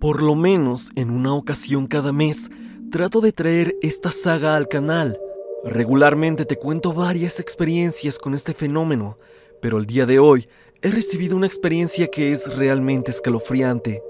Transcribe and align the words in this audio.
Por 0.00 0.22
lo 0.22 0.36
menos 0.36 0.90
en 0.94 1.10
una 1.10 1.34
ocasión 1.34 1.88
cada 1.88 2.12
mes 2.12 2.50
trato 2.92 3.20
de 3.20 3.32
traer 3.32 3.74
esta 3.82 4.12
saga 4.12 4.54
al 4.54 4.68
canal. 4.68 5.18
Regularmente 5.64 6.44
te 6.44 6.56
cuento 6.56 6.92
varias 6.92 7.40
experiencias 7.40 8.20
con 8.20 8.36
este 8.36 8.54
fenómeno, 8.54 9.16
pero 9.60 9.78
el 9.78 9.86
día 9.86 10.06
de 10.06 10.20
hoy 10.20 10.48
he 10.82 10.92
recibido 10.92 11.36
una 11.36 11.48
experiencia 11.48 12.06
que 12.12 12.30
es 12.30 12.54
realmente 12.54 13.10
escalofriante. 13.10 14.00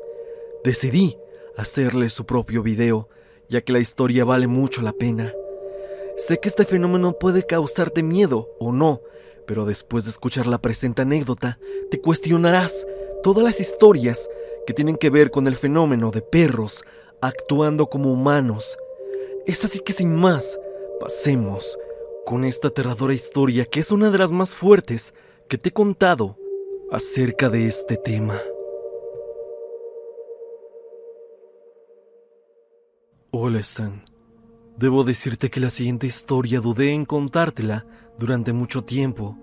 Decidí 0.62 1.16
hacerle 1.56 2.10
su 2.10 2.26
propio 2.26 2.62
video, 2.62 3.08
ya 3.48 3.62
que 3.62 3.72
la 3.72 3.78
historia 3.78 4.26
vale 4.26 4.46
mucho 4.46 4.82
la 4.82 4.92
pena. 4.92 5.32
Sé 6.18 6.38
que 6.38 6.50
este 6.50 6.66
fenómeno 6.66 7.14
puede 7.14 7.46
causarte 7.46 8.02
miedo 8.02 8.50
o 8.60 8.72
no, 8.72 9.00
pero 9.46 9.64
después 9.64 10.04
de 10.04 10.10
escuchar 10.10 10.46
la 10.46 10.60
presente 10.60 11.00
anécdota, 11.00 11.58
te 11.90 11.98
cuestionarás 11.98 12.86
todas 13.22 13.42
las 13.42 13.58
historias 13.58 14.28
que 14.68 14.74
tienen 14.74 14.98
que 14.98 15.08
ver 15.08 15.30
con 15.30 15.46
el 15.46 15.56
fenómeno 15.56 16.10
de 16.10 16.20
perros 16.20 16.84
actuando 17.22 17.86
como 17.86 18.12
humanos. 18.12 18.76
Es 19.46 19.64
así 19.64 19.78
que 19.78 19.94
sin 19.94 20.14
más, 20.14 20.60
pasemos 21.00 21.78
con 22.26 22.44
esta 22.44 22.68
aterradora 22.68 23.14
historia 23.14 23.64
que 23.64 23.80
es 23.80 23.90
una 23.92 24.10
de 24.10 24.18
las 24.18 24.30
más 24.30 24.54
fuertes 24.54 25.14
que 25.48 25.56
te 25.56 25.70
he 25.70 25.72
contado 25.72 26.36
acerca 26.92 27.48
de 27.48 27.66
este 27.66 27.96
tema. 27.96 28.42
Hola, 33.30 33.60
Stan. 33.60 34.04
Debo 34.76 35.02
decirte 35.02 35.48
que 35.48 35.60
la 35.60 35.70
siguiente 35.70 36.06
historia 36.06 36.60
dudé 36.60 36.92
en 36.92 37.06
contártela 37.06 37.86
durante 38.18 38.52
mucho 38.52 38.84
tiempo. 38.84 39.34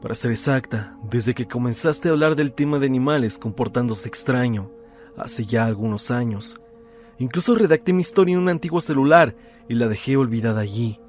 Para 0.00 0.14
ser 0.14 0.30
exacta, 0.30 0.96
desde 1.02 1.34
que 1.34 1.46
comenzaste 1.46 2.08
a 2.08 2.12
hablar 2.12 2.36
del 2.36 2.52
tema 2.52 2.78
de 2.78 2.86
animales 2.86 3.36
comportándose 3.36 4.08
extraño, 4.08 4.70
hace 5.16 5.44
ya 5.44 5.64
algunos 5.64 6.12
años. 6.12 6.56
Incluso 7.18 7.56
redacté 7.56 7.92
mi 7.92 8.02
historia 8.02 8.34
en 8.34 8.40
un 8.40 8.48
antiguo 8.48 8.80
celular 8.80 9.34
y 9.68 9.74
la 9.74 9.88
dejé 9.88 10.16
olvidada 10.16 10.60
allí. 10.60 11.00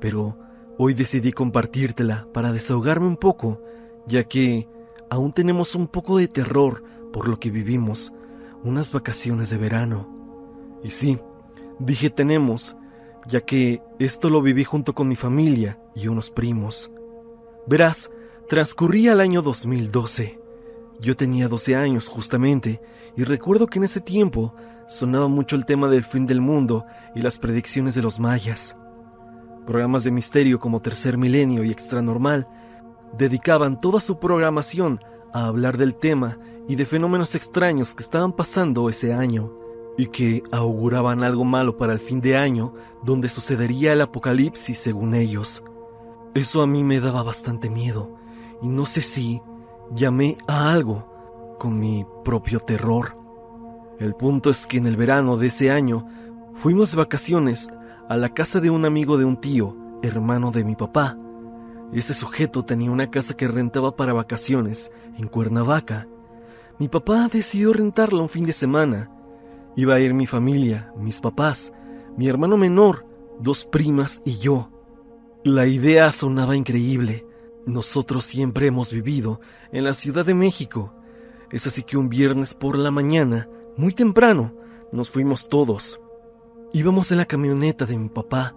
Pero 0.00 0.38
hoy 0.78 0.94
decidí 0.94 1.32
compartírtela 1.32 2.26
para 2.32 2.52
desahogarme 2.52 3.06
un 3.06 3.18
poco, 3.18 3.62
ya 4.06 4.24
que 4.24 4.66
aún 5.10 5.34
tenemos 5.34 5.74
un 5.74 5.86
poco 5.86 6.16
de 6.16 6.26
terror 6.26 6.82
por 7.12 7.28
lo 7.28 7.38
que 7.38 7.50
vivimos, 7.50 8.14
unas 8.64 8.92
vacaciones 8.92 9.50
de 9.50 9.58
verano. 9.58 10.08
Y 10.82 10.88
sí, 10.88 11.18
dije 11.78 12.08
tenemos, 12.08 12.76
ya 13.26 13.42
que 13.42 13.82
esto 13.98 14.30
lo 14.30 14.40
viví 14.40 14.64
junto 14.64 14.94
con 14.94 15.06
mi 15.06 15.16
familia 15.16 15.78
y 15.94 16.08
unos 16.08 16.30
primos. 16.30 16.90
Verás, 17.66 18.10
transcurría 18.52 19.12
el 19.12 19.22
año 19.22 19.40
2012. 19.40 20.38
Yo 21.00 21.16
tenía 21.16 21.48
12 21.48 21.74
años 21.74 22.10
justamente, 22.10 22.82
y 23.16 23.24
recuerdo 23.24 23.66
que 23.66 23.78
en 23.78 23.84
ese 23.84 24.02
tiempo 24.02 24.54
sonaba 24.90 25.26
mucho 25.26 25.56
el 25.56 25.64
tema 25.64 25.88
del 25.88 26.04
fin 26.04 26.26
del 26.26 26.42
mundo 26.42 26.84
y 27.14 27.22
las 27.22 27.38
predicciones 27.38 27.94
de 27.94 28.02
los 28.02 28.20
mayas. 28.20 28.76
Programas 29.64 30.04
de 30.04 30.10
misterio 30.10 30.58
como 30.58 30.82
Tercer 30.82 31.16
Milenio 31.16 31.64
y 31.64 31.70
Extra 31.70 32.02
Normal 32.02 32.46
dedicaban 33.16 33.80
toda 33.80 34.00
su 34.02 34.18
programación 34.18 35.00
a 35.32 35.46
hablar 35.46 35.78
del 35.78 35.94
tema 35.94 36.36
y 36.68 36.76
de 36.76 36.84
fenómenos 36.84 37.34
extraños 37.34 37.94
que 37.94 38.02
estaban 38.02 38.34
pasando 38.34 38.90
ese 38.90 39.14
año 39.14 39.50
y 39.96 40.08
que 40.08 40.42
auguraban 40.52 41.24
algo 41.24 41.46
malo 41.46 41.78
para 41.78 41.94
el 41.94 42.00
fin 42.00 42.20
de 42.20 42.36
año 42.36 42.74
donde 43.02 43.30
sucedería 43.30 43.94
el 43.94 44.02
apocalipsis 44.02 44.78
según 44.78 45.14
ellos. 45.14 45.62
Eso 46.34 46.60
a 46.60 46.66
mí 46.66 46.84
me 46.84 47.00
daba 47.00 47.22
bastante 47.22 47.70
miedo 47.70 48.20
y 48.62 48.68
no 48.68 48.86
sé 48.86 49.02
si 49.02 49.42
llamé 49.94 50.38
a 50.46 50.72
algo 50.72 51.56
con 51.58 51.78
mi 51.78 52.06
propio 52.24 52.60
terror. 52.60 53.16
El 53.98 54.14
punto 54.14 54.50
es 54.50 54.66
que 54.66 54.78
en 54.78 54.86
el 54.86 54.96
verano 54.96 55.36
de 55.36 55.48
ese 55.48 55.70
año 55.70 56.06
fuimos 56.54 56.92
de 56.92 56.98
vacaciones 56.98 57.68
a 58.08 58.16
la 58.16 58.30
casa 58.30 58.60
de 58.60 58.70
un 58.70 58.84
amigo 58.84 59.18
de 59.18 59.24
un 59.24 59.36
tío, 59.36 59.76
hermano 60.02 60.50
de 60.50 60.64
mi 60.64 60.76
papá. 60.76 61.16
Ese 61.92 62.14
sujeto 62.14 62.64
tenía 62.64 62.90
una 62.90 63.10
casa 63.10 63.34
que 63.36 63.48
rentaba 63.48 63.96
para 63.96 64.12
vacaciones 64.12 64.90
en 65.18 65.28
Cuernavaca. 65.28 66.06
Mi 66.78 66.88
papá 66.88 67.28
decidió 67.30 67.72
rentarla 67.72 68.22
un 68.22 68.28
fin 68.28 68.44
de 68.44 68.52
semana 68.52 69.10
Iba 69.74 69.94
a 69.94 70.00
ir 70.00 70.12
mi 70.12 70.26
familia, 70.26 70.92
mis 70.96 71.20
papás, 71.20 71.72
mi 72.16 72.28
hermano 72.28 72.58
menor, 72.58 73.06
dos 73.40 73.64
primas 73.64 74.20
y 74.24 74.36
yo. 74.36 74.68
La 75.44 75.66
idea 75.66 76.12
sonaba 76.12 76.56
increíble. 76.56 77.26
Nosotros 77.66 78.24
siempre 78.24 78.66
hemos 78.66 78.92
vivido 78.92 79.40
en 79.72 79.84
la 79.84 79.94
Ciudad 79.94 80.26
de 80.26 80.34
México. 80.34 80.92
Es 81.50 81.66
así 81.66 81.82
que 81.82 81.96
un 81.96 82.08
viernes 82.08 82.54
por 82.54 82.78
la 82.78 82.90
mañana, 82.90 83.48
muy 83.76 83.92
temprano, 83.92 84.54
nos 84.90 85.10
fuimos 85.10 85.48
todos. 85.48 86.00
Íbamos 86.72 87.12
en 87.12 87.18
la 87.18 87.26
camioneta 87.26 87.86
de 87.86 87.98
mi 87.98 88.08
papá. 88.08 88.54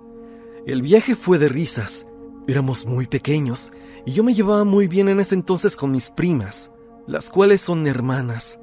El 0.65 0.81
viaje 0.81 1.15
fue 1.15 1.37
de 1.37 1.49
risas. 1.49 2.07
Éramos 2.47 2.85
muy 2.85 3.07
pequeños 3.07 3.71
y 4.05 4.11
yo 4.11 4.23
me 4.23 4.33
llevaba 4.33 4.63
muy 4.63 4.87
bien 4.87 5.09
en 5.09 5.19
ese 5.19 5.35
entonces 5.35 5.75
con 5.75 5.91
mis 5.91 6.09
primas, 6.09 6.71
las 7.07 7.29
cuales 7.29 7.61
son 7.61 7.85
hermanas. 7.87 8.59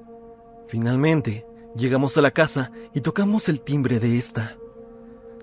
Finalmente, 0.69 1.47
Llegamos 1.75 2.19
a 2.19 2.21
la 2.21 2.33
casa 2.33 2.71
y 2.93 3.01
tocamos 3.01 3.49
el 3.49 3.63
timbre 3.63 3.99
de 3.99 4.19
esta. 4.19 4.59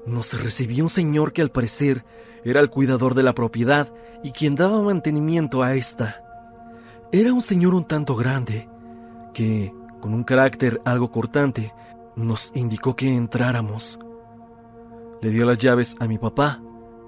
Nos 0.06 0.40
recibió 0.42 0.84
un 0.84 0.90
señor 0.90 1.34
que 1.34 1.42
al 1.42 1.50
parecer 1.50 2.06
era 2.44 2.60
el 2.60 2.70
cuidador 2.70 3.16
de 3.16 3.24
la 3.24 3.34
propiedad 3.34 3.92
y 4.24 4.32
quien 4.32 4.56
daba 4.56 4.82
mantenimiento 4.82 5.64
a 5.64 5.76
esta. 5.76 6.22
Era 7.12 7.34
un 7.34 7.42
señor 7.42 7.74
un 7.74 7.86
tanto 7.86 8.16
grande, 8.16 8.70
que, 9.34 9.74
con 10.02 10.14
un 10.14 10.24
carácter 10.24 10.82
algo 10.86 11.12
cortante, 11.12 11.74
nos 12.16 12.52
indicó 12.56 12.96
que 12.96 13.14
entráramos. 13.14 14.00
Le 15.22 15.32
dio 15.32 15.46
las 15.46 15.58
llaves 15.58 15.96
a 16.00 16.08
mi 16.08 16.18
papá, 16.18 16.62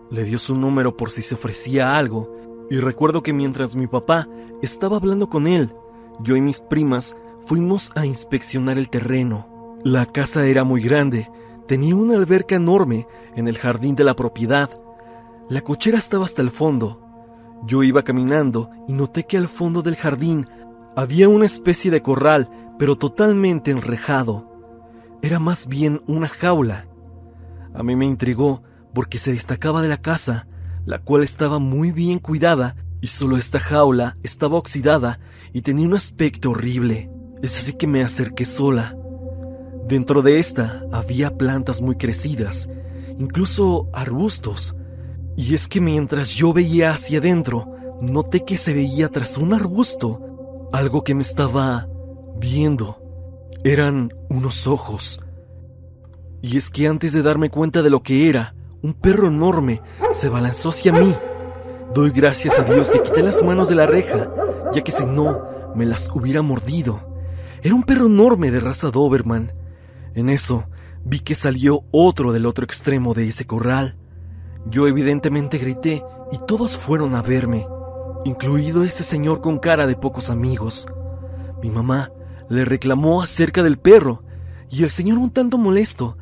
le 0.09 0.23
dio 0.23 0.37
su 0.37 0.55
número 0.55 0.97
por 0.97 1.11
si 1.11 1.21
se 1.21 1.35
ofrecía 1.35 1.97
algo, 1.97 2.35
y 2.69 2.79
recuerdo 2.79 3.21
que 3.21 3.33
mientras 3.33 3.75
mi 3.75 3.87
papá 3.87 4.27
estaba 4.61 4.97
hablando 4.97 5.29
con 5.29 5.47
él, 5.47 5.73
yo 6.19 6.35
y 6.35 6.41
mis 6.41 6.59
primas 6.59 7.15
fuimos 7.45 7.91
a 7.95 8.05
inspeccionar 8.05 8.77
el 8.77 8.89
terreno. 8.89 9.77
La 9.83 10.05
casa 10.05 10.45
era 10.45 10.63
muy 10.63 10.81
grande, 10.81 11.29
tenía 11.67 11.95
una 11.95 12.15
alberca 12.15 12.55
enorme 12.55 13.07
en 13.35 13.47
el 13.47 13.57
jardín 13.57 13.95
de 13.95 14.03
la 14.03 14.15
propiedad. 14.15 14.69
La 15.51 15.59
cochera 15.59 15.97
estaba 15.97 16.23
hasta 16.23 16.41
el 16.41 16.49
fondo. 16.49 17.01
Yo 17.67 17.83
iba 17.83 18.03
caminando 18.03 18.69
y 18.87 18.93
noté 18.93 19.25
que 19.25 19.35
al 19.35 19.49
fondo 19.49 19.81
del 19.81 19.97
jardín 19.97 20.47
había 20.95 21.27
una 21.27 21.45
especie 21.45 21.91
de 21.91 22.01
corral, 22.01 22.49
pero 22.79 22.97
totalmente 22.97 23.69
enrejado. 23.69 24.49
Era 25.21 25.39
más 25.39 25.67
bien 25.67 26.03
una 26.07 26.29
jaula. 26.29 26.87
A 27.73 27.83
mí 27.83 27.97
me 27.97 28.05
intrigó 28.05 28.63
porque 28.93 29.17
se 29.17 29.33
destacaba 29.33 29.81
de 29.81 29.89
la 29.89 30.01
casa, 30.01 30.47
la 30.85 30.99
cual 30.99 31.21
estaba 31.21 31.59
muy 31.59 31.91
bien 31.91 32.19
cuidada, 32.19 32.77
y 33.01 33.07
solo 33.07 33.35
esta 33.35 33.59
jaula 33.59 34.15
estaba 34.23 34.55
oxidada 34.55 35.19
y 35.51 35.63
tenía 35.63 35.85
un 35.85 35.95
aspecto 35.95 36.51
horrible. 36.51 37.11
Es 37.41 37.59
así 37.59 37.73
que 37.73 37.87
me 37.87 38.05
acerqué 38.05 38.45
sola. 38.45 38.95
Dentro 39.85 40.21
de 40.21 40.39
esta 40.39 40.85
había 40.93 41.37
plantas 41.37 41.81
muy 41.81 41.97
crecidas, 41.97 42.69
incluso 43.19 43.89
arbustos. 43.91 44.75
Y 45.41 45.55
es 45.55 45.67
que 45.67 45.81
mientras 45.81 46.35
yo 46.35 46.53
veía 46.53 46.91
hacia 46.91 47.17
adentro, 47.17 47.65
noté 47.99 48.45
que 48.45 48.57
se 48.57 48.75
veía 48.75 49.09
tras 49.09 49.39
un 49.39 49.55
arbusto 49.55 50.69
algo 50.71 51.03
que 51.03 51.15
me 51.15 51.23
estaba 51.23 51.87
viendo. 52.37 53.01
Eran 53.63 54.13
unos 54.29 54.67
ojos. 54.67 55.19
Y 56.43 56.57
es 56.57 56.69
que 56.69 56.85
antes 56.85 57.13
de 57.13 57.23
darme 57.23 57.49
cuenta 57.49 57.81
de 57.81 57.89
lo 57.89 58.03
que 58.03 58.29
era, 58.29 58.53
un 58.83 58.93
perro 58.93 59.29
enorme 59.29 59.81
se 60.13 60.29
balanzó 60.29 60.69
hacia 60.69 60.93
mí. 60.93 61.15
Doy 61.91 62.11
gracias 62.11 62.59
a 62.59 62.63
Dios 62.63 62.91
que 62.91 63.01
quité 63.01 63.23
las 63.23 63.41
manos 63.41 63.67
de 63.67 63.73
la 63.73 63.87
reja, 63.87 64.29
ya 64.75 64.83
que 64.83 64.91
si 64.91 65.07
no, 65.07 65.39
me 65.73 65.87
las 65.87 66.11
hubiera 66.13 66.43
mordido. 66.43 67.01
Era 67.63 67.73
un 67.73 67.81
perro 67.81 68.05
enorme 68.05 68.51
de 68.51 68.59
raza 68.59 68.91
Doberman. 68.91 69.53
En 70.13 70.29
eso, 70.29 70.65
vi 71.03 71.19
que 71.19 71.33
salió 71.33 71.83
otro 71.89 72.31
del 72.31 72.45
otro 72.45 72.63
extremo 72.63 73.15
de 73.15 73.27
ese 73.27 73.47
corral. 73.47 73.97
Yo 74.65 74.87
evidentemente 74.87 75.57
grité 75.57 76.03
y 76.31 76.37
todos 76.45 76.77
fueron 76.77 77.15
a 77.15 77.21
verme, 77.21 77.67
incluido 78.25 78.83
ese 78.83 79.03
señor 79.03 79.41
con 79.41 79.57
cara 79.57 79.87
de 79.87 79.95
pocos 79.95 80.29
amigos. 80.29 80.87
Mi 81.61 81.69
mamá 81.69 82.11
le 82.49 82.65
reclamó 82.65 83.21
acerca 83.21 83.63
del 83.63 83.79
perro 83.79 84.23
y 84.69 84.83
el 84.83 84.89
señor 84.89 85.17
un 85.17 85.31
tanto 85.31 85.57
molesto 85.57 86.17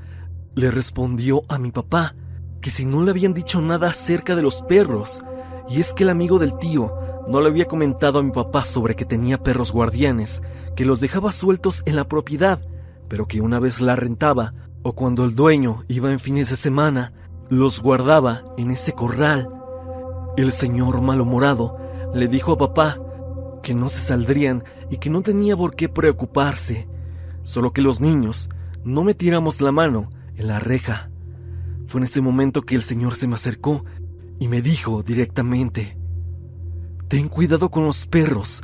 le 0.56 0.71
respondió 0.71 1.44
a 1.47 1.57
mi 1.57 1.71
papá 1.71 2.15
que 2.62 2.71
si 2.71 2.86
no 2.86 3.03
le 3.03 3.12
habían 3.12 3.33
dicho 3.33 3.62
nada 3.62 3.88
acerca 3.88 4.36
de 4.36 4.42
los 4.42 4.62
perros, 4.63 5.21
y 5.69 5.80
es 5.80 5.94
que 5.94 6.03
el 6.03 6.09
amigo 6.09 6.39
del 6.39 6.57
tío 6.57 6.94
no 7.27 7.42
le 7.42 7.47
había 7.47 7.65
comentado 7.65 8.19
a 8.19 8.24
mi 8.24 8.31
papá 8.31 8.63
sobre 8.63 8.95
que 8.95 9.06
tenía 9.06 9.42
perros 9.44 9.71
guardianes 9.71 10.42
que 10.75 10.85
los 10.85 11.00
dejaba 11.00 11.31
sueltos 11.31 11.83
en 11.85 11.95
la 11.95 12.07
propiedad, 12.07 12.59
pero 13.07 13.27
que 13.27 13.42
una 13.42 13.59
vez 13.59 13.81
la 13.81 13.95
rentaba 13.95 14.53
o 14.81 14.94
cuando 14.94 15.25
el 15.25 15.35
dueño 15.35 15.83
iba 15.88 16.12
en 16.12 16.19
fines 16.19 16.50
de 16.50 16.56
semana, 16.56 17.13
los 17.50 17.81
guardaba 17.81 18.44
en 18.57 18.72
ese 18.72 18.94
corral. 18.94 19.50
El 20.38 20.51
señor 20.51 21.01
malhumorado 21.01 21.75
le 22.13 22.28
dijo 22.28 22.54
a 22.54 22.57
papá 22.57 22.98
que 23.63 23.74
no 23.74 23.90
se 23.90 24.01
saldrían 24.01 24.63
y 24.90 24.98
que 24.98 25.10
no 25.10 25.22
tenía 25.22 25.57
por 25.57 25.75
qué 25.75 25.90
preocuparse, 25.90 26.88
solo 27.44 27.74
que 27.74 27.81
los 27.81 28.01
niños 28.01 28.50
no 28.84 29.04
metiéramos 29.04 29.62
la 29.62 29.72
mano 29.72 30.10
en 30.36 30.48
la 30.48 30.60
reja. 30.60 31.10
Fue 31.88 32.00
en 32.00 32.06
ese 32.06 32.22
momento 32.22 32.62
que 32.62 32.75
el 32.75 32.84
Señor 32.84 33.16
se 33.16 33.28
me 33.28 33.36
acercó 33.36 33.81
y 34.40 34.48
me 34.48 34.62
dijo 34.62 35.04
directamente, 35.04 35.98
Ten 37.07 37.28
cuidado 37.28 37.72
con 37.72 37.86
los 37.86 38.06
perros, 38.06 38.62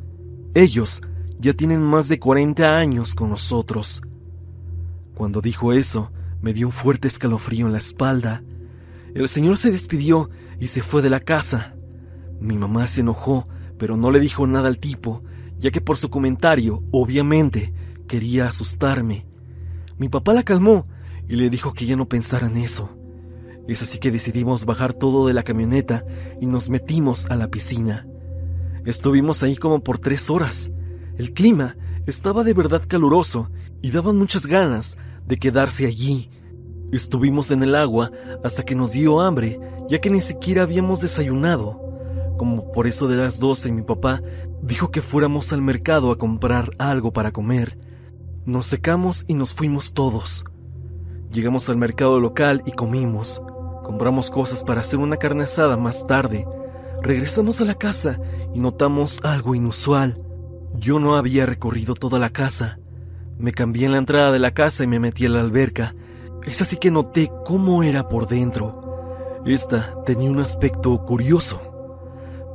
ellos 0.53 1.01
ya 1.39 1.53
tienen 1.53 1.81
más 1.81 2.07
de 2.07 2.19
40 2.19 2.77
años 2.77 3.15
con 3.15 3.29
nosotros. 3.29 4.01
Cuando 5.15 5.41
dijo 5.41 5.73
eso, 5.73 6.11
me 6.41 6.53
dio 6.53 6.67
un 6.67 6.73
fuerte 6.73 7.07
escalofrío 7.07 7.65
en 7.65 7.73
la 7.73 7.79
espalda. 7.79 8.43
El 9.15 9.29
Señor 9.29 9.57
se 9.57 9.71
despidió 9.71 10.29
y 10.59 10.67
se 10.67 10.81
fue 10.81 11.01
de 11.01 11.09
la 11.09 11.21
casa. 11.21 11.73
Mi 12.41 12.57
mamá 12.57 12.85
se 12.85 12.99
enojó, 12.99 13.45
pero 13.77 13.95
no 13.95 14.11
le 14.11 14.19
dijo 14.19 14.45
nada 14.45 14.67
al 14.67 14.77
tipo, 14.77 15.23
ya 15.57 15.71
que 15.71 15.79
por 15.79 15.97
su 15.97 16.09
comentario, 16.09 16.83
obviamente, 16.91 17.73
quería 18.09 18.49
asustarme. 18.49 19.25
Mi 19.97 20.09
papá 20.09 20.33
la 20.33 20.43
calmó 20.43 20.85
y 21.29 21.37
le 21.37 21.49
dijo 21.49 21.71
que 21.71 21.85
ya 21.85 21.95
no 21.95 22.09
pensara 22.09 22.47
en 22.47 22.57
eso. 22.57 22.89
Es 23.69 23.81
así 23.81 23.99
que 23.99 24.11
decidimos 24.11 24.65
bajar 24.65 24.91
todo 24.91 25.27
de 25.27 25.33
la 25.33 25.43
camioneta 25.43 26.03
y 26.41 26.45
nos 26.45 26.69
metimos 26.69 27.25
a 27.27 27.37
la 27.37 27.47
piscina. 27.47 28.05
Estuvimos 28.83 29.43
ahí 29.43 29.55
como 29.55 29.81
por 29.81 29.97
tres 29.97 30.29
horas. 30.29 30.71
El 31.17 31.31
clima 31.31 31.77
estaba 32.05 32.43
de 32.43 32.53
verdad 32.53 32.83
caluroso 32.85 33.49
y 33.81 33.91
daban 33.91 34.17
muchas 34.17 34.45
ganas 34.45 34.97
de 35.25 35.37
quedarse 35.37 35.85
allí. 35.85 36.29
Estuvimos 36.91 37.51
en 37.51 37.63
el 37.63 37.75
agua 37.75 38.11
hasta 38.43 38.63
que 38.63 38.75
nos 38.75 38.91
dio 38.91 39.21
hambre, 39.21 39.59
ya 39.89 39.99
que 39.99 40.09
ni 40.09 40.21
siquiera 40.21 40.63
habíamos 40.63 41.01
desayunado. 41.01 41.81
Como 42.37 42.71
por 42.71 42.87
eso 42.87 43.07
de 43.07 43.15
las 43.15 43.39
doce 43.39 43.71
mi 43.71 43.81
papá 43.81 44.21
dijo 44.61 44.91
que 44.91 45.01
fuéramos 45.01 45.53
al 45.53 45.61
mercado 45.61 46.11
a 46.11 46.17
comprar 46.17 46.71
algo 46.77 47.11
para 47.13 47.31
comer. 47.31 47.77
Nos 48.45 48.67
secamos 48.67 49.25
y 49.27 49.33
nos 49.33 49.53
fuimos 49.53 49.93
todos. 49.93 50.45
Llegamos 51.31 51.69
al 51.69 51.77
mercado 51.77 52.19
local 52.19 52.61
y 52.65 52.71
comimos. 52.71 53.41
Compramos 53.83 54.29
cosas 54.29 54.63
para 54.63 54.81
hacer 54.81 54.99
una 54.99 55.17
carne 55.17 55.43
asada 55.43 55.77
más 55.77 56.07
tarde. 56.07 56.47
Regresamos 57.01 57.61
a 57.61 57.65
la 57.65 57.75
casa 57.75 58.19
y 58.53 58.59
notamos 58.59 59.19
algo 59.23 59.55
inusual. 59.55 60.21
Yo 60.75 60.99
no 60.99 61.15
había 61.15 61.45
recorrido 61.45 61.93
toda 61.93 62.19
la 62.19 62.29
casa. 62.29 62.79
Me 63.37 63.51
cambié 63.51 63.85
en 63.85 63.91
la 63.91 63.97
entrada 63.97 64.31
de 64.31 64.39
la 64.39 64.51
casa 64.51 64.83
y 64.83 64.87
me 64.87 64.99
metí 64.99 65.25
a 65.25 65.29
la 65.29 65.41
alberca. 65.41 65.93
Es 66.45 66.61
así 66.61 66.77
que 66.77 66.91
noté 66.91 67.31
cómo 67.43 67.81
era 67.81 68.07
por 68.07 68.27
dentro. 68.27 69.41
Esta 69.45 69.95
tenía 70.05 70.29
un 70.29 70.39
aspecto 70.39 71.03
curioso. 71.03 71.59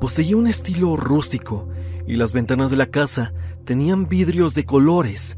Poseía 0.01 0.37
un 0.37 0.47
estilo 0.47 0.97
rústico 0.97 1.69
y 2.07 2.15
las 2.15 2.33
ventanas 2.33 2.71
de 2.71 2.77
la 2.77 2.87
casa 2.87 3.33
tenían 3.65 4.09
vidrios 4.09 4.55
de 4.55 4.65
colores. 4.65 5.37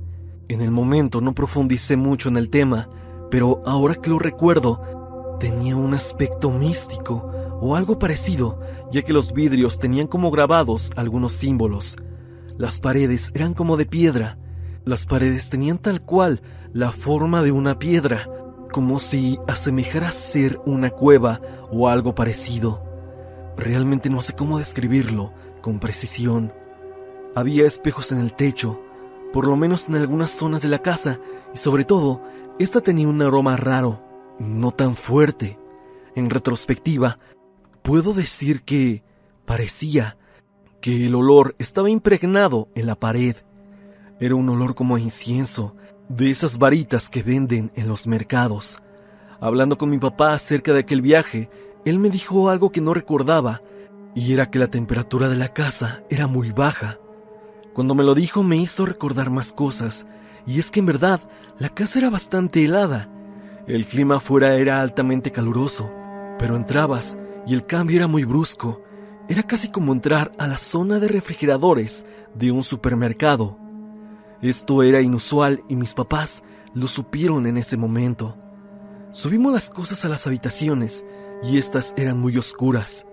En 0.48 0.60
el 0.60 0.70
momento 0.70 1.22
no 1.22 1.34
profundicé 1.34 1.96
mucho 1.96 2.28
en 2.28 2.36
el 2.36 2.50
tema, 2.50 2.90
pero 3.30 3.62
ahora 3.64 3.94
que 3.94 4.10
lo 4.10 4.18
recuerdo, 4.18 5.36
tenía 5.40 5.74
un 5.74 5.94
aspecto 5.94 6.50
místico 6.50 7.24
o 7.58 7.74
algo 7.74 7.98
parecido, 7.98 8.60
ya 8.92 9.00
que 9.00 9.14
los 9.14 9.32
vidrios 9.32 9.78
tenían 9.78 10.06
como 10.06 10.30
grabados 10.30 10.92
algunos 10.96 11.32
símbolos. 11.32 11.96
Las 12.58 12.80
paredes 12.80 13.32
eran 13.34 13.54
como 13.54 13.78
de 13.78 13.86
piedra. 13.86 14.36
Las 14.84 15.06
paredes 15.06 15.48
tenían 15.48 15.78
tal 15.78 16.02
cual 16.02 16.42
la 16.74 16.92
forma 16.92 17.42
de 17.42 17.52
una 17.52 17.78
piedra, 17.78 18.28
como 18.72 18.98
si 18.98 19.38
asemejara 19.46 20.10
ser 20.10 20.60
una 20.66 20.90
cueva 20.90 21.40
o 21.70 21.88
algo 21.88 22.14
parecido. 22.14 22.82
Realmente 23.56 24.10
no 24.10 24.22
sé 24.22 24.32
cómo 24.32 24.58
describirlo 24.58 25.32
con 25.60 25.78
precisión. 25.78 26.52
Había 27.34 27.66
espejos 27.66 28.10
en 28.12 28.18
el 28.18 28.34
techo, 28.34 28.80
por 29.32 29.46
lo 29.46 29.56
menos 29.56 29.88
en 29.88 29.94
algunas 29.94 30.30
zonas 30.30 30.62
de 30.62 30.68
la 30.68 30.80
casa, 30.80 31.20
y 31.54 31.58
sobre 31.58 31.84
todo, 31.84 32.22
esta 32.58 32.80
tenía 32.80 33.08
un 33.08 33.22
aroma 33.22 33.56
raro 33.56 34.02
no 34.38 34.72
tan 34.72 34.96
fuerte. 34.96 35.58
En 36.14 36.30
retrospectiva, 36.30 37.18
puedo 37.82 38.12
decir 38.12 38.62
que 38.62 39.02
parecía 39.44 40.16
que 40.80 41.06
el 41.06 41.14
olor 41.14 41.54
estaba 41.58 41.88
impregnado 41.88 42.68
en 42.74 42.86
la 42.86 42.96
pared. 42.96 43.36
Era 44.18 44.34
un 44.34 44.48
olor 44.48 44.74
como 44.74 44.98
incienso, 44.98 45.76
de 46.08 46.30
esas 46.30 46.58
varitas 46.58 47.08
que 47.08 47.22
venden 47.22 47.70
en 47.74 47.88
los 47.88 48.06
mercados. 48.06 48.78
Hablando 49.40 49.78
con 49.78 49.90
mi 49.90 49.98
papá 49.98 50.34
acerca 50.34 50.72
de 50.72 50.80
aquel 50.80 51.02
viaje, 51.02 51.50
él 51.84 51.98
me 51.98 52.10
dijo 52.10 52.48
algo 52.48 52.70
que 52.70 52.80
no 52.80 52.94
recordaba, 52.94 53.60
y 54.14 54.32
era 54.32 54.50
que 54.50 54.58
la 54.58 54.68
temperatura 54.68 55.28
de 55.28 55.36
la 55.36 55.48
casa 55.48 56.02
era 56.10 56.26
muy 56.26 56.50
baja. 56.50 56.98
Cuando 57.72 57.94
me 57.94 58.04
lo 58.04 58.14
dijo 58.14 58.42
me 58.42 58.56
hizo 58.56 58.86
recordar 58.86 59.30
más 59.30 59.52
cosas, 59.52 60.06
y 60.46 60.58
es 60.58 60.70
que 60.70 60.80
en 60.80 60.86
verdad 60.86 61.20
la 61.58 61.70
casa 61.70 61.98
era 61.98 62.10
bastante 62.10 62.64
helada, 62.64 63.08
el 63.66 63.86
clima 63.86 64.16
afuera 64.16 64.56
era 64.56 64.80
altamente 64.80 65.30
caluroso, 65.30 65.88
pero 66.36 66.56
entrabas 66.56 67.16
y 67.46 67.54
el 67.54 67.64
cambio 67.64 67.98
era 67.98 68.08
muy 68.08 68.24
brusco. 68.24 68.82
Era 69.28 69.44
casi 69.44 69.68
como 69.68 69.92
entrar 69.92 70.32
a 70.36 70.48
la 70.48 70.58
zona 70.58 70.98
de 70.98 71.06
refrigeradores 71.06 72.04
de 72.34 72.50
un 72.50 72.64
supermercado. 72.64 73.56
Esto 74.42 74.82
era 74.82 75.00
inusual 75.00 75.62
y 75.68 75.76
mis 75.76 75.94
papás 75.94 76.42
lo 76.74 76.88
supieron 76.88 77.46
en 77.46 77.56
ese 77.56 77.76
momento. 77.76 78.36
Subimos 79.10 79.52
las 79.52 79.70
cosas 79.70 80.04
a 80.04 80.08
las 80.08 80.26
habitaciones 80.26 81.04
y 81.42 81.58
estas 81.58 81.94
eran 81.96 82.18
muy 82.18 82.36
oscuras. 82.36 83.06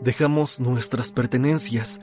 Dejamos 0.00 0.58
nuestras 0.58 1.12
pertenencias 1.12 2.00